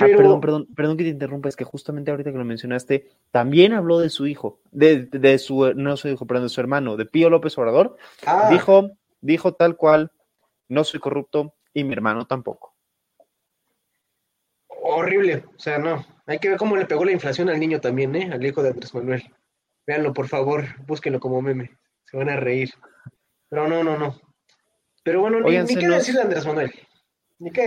[0.00, 3.72] Ah, perdón, perdón, perdón que te interrumpa, es que justamente ahorita que lo mencionaste, también
[3.72, 7.04] habló de su hijo, de, de su, no su hijo, perdón, de su hermano, de
[7.04, 7.96] Pío López Obrador.
[8.24, 8.48] Ah.
[8.48, 10.12] Dijo, dijo tal cual,
[10.68, 12.76] no soy corrupto y mi hermano tampoco.
[14.68, 16.06] Horrible, o sea, no.
[16.26, 18.30] Hay que ver cómo le pegó la inflación al niño también, ¿eh?
[18.32, 19.34] Al hijo de Andrés Manuel.
[19.84, 21.72] Véanlo, por favor, búsquenlo como meme.
[22.04, 22.70] Se van a reír.
[23.48, 24.20] Pero no, no, no.
[25.02, 26.72] Pero bueno, ni, ni qué decir de Andrés Manuel.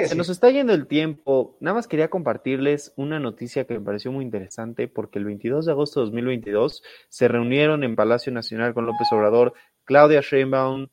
[0.07, 1.57] Se nos está yendo el tiempo.
[1.59, 5.71] Nada más quería compartirles una noticia que me pareció muy interesante porque el 22 de
[5.71, 9.53] agosto de 2022 se reunieron en Palacio Nacional con López Obrador,
[9.85, 10.87] Claudia Sheinbaum,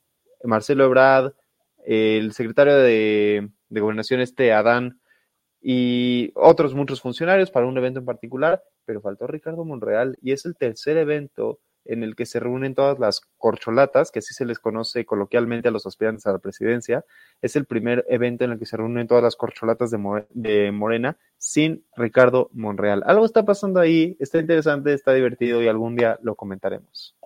[0.44, 1.32] Marcelo Ebrard,
[1.84, 5.00] el secretario de de gobernación, este Adán
[5.60, 10.44] y otros muchos funcionarios para un evento en particular, pero faltó Ricardo Monreal y es
[10.46, 14.59] el tercer evento en el que se reúnen todas las corcholatas, que así se les
[14.59, 17.05] conoce coloquialmente a los aspirantes a la presidencia.
[17.43, 21.84] Es el primer evento en el que se reúnen todas las corcholatas de, Morena sin
[21.97, 23.03] Ricardo Monreal.
[23.07, 27.16] Algo está pasando ahí, está interesante, está divertido y algún día lo comentaremos.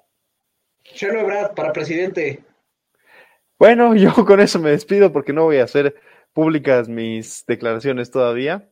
[0.84, 2.44] Chelo Brad para presidente.
[3.58, 5.96] Bueno, yo con eso me despido porque no voy a hacer
[6.32, 8.68] públicas mis declaraciones todavía.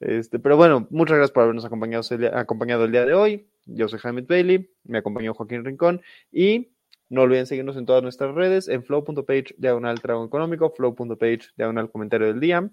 [0.00, 2.02] Este, pero bueno, muchas gracias por habernos acompañado,
[2.34, 3.48] acompañado el día de hoy.
[3.64, 6.70] Yo soy Jaime Bailey, me acompañó Joaquín Rincón y
[7.08, 12.26] no olviden seguirnos en todas nuestras redes, en flow.page diagonal trago económico, flow.page diagonal comentario
[12.26, 12.68] del día.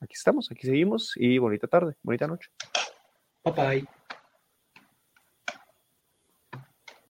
[0.00, 2.50] Aquí estamos, aquí seguimos y bonita tarde, bonita noche.
[3.44, 3.95] Bye bye.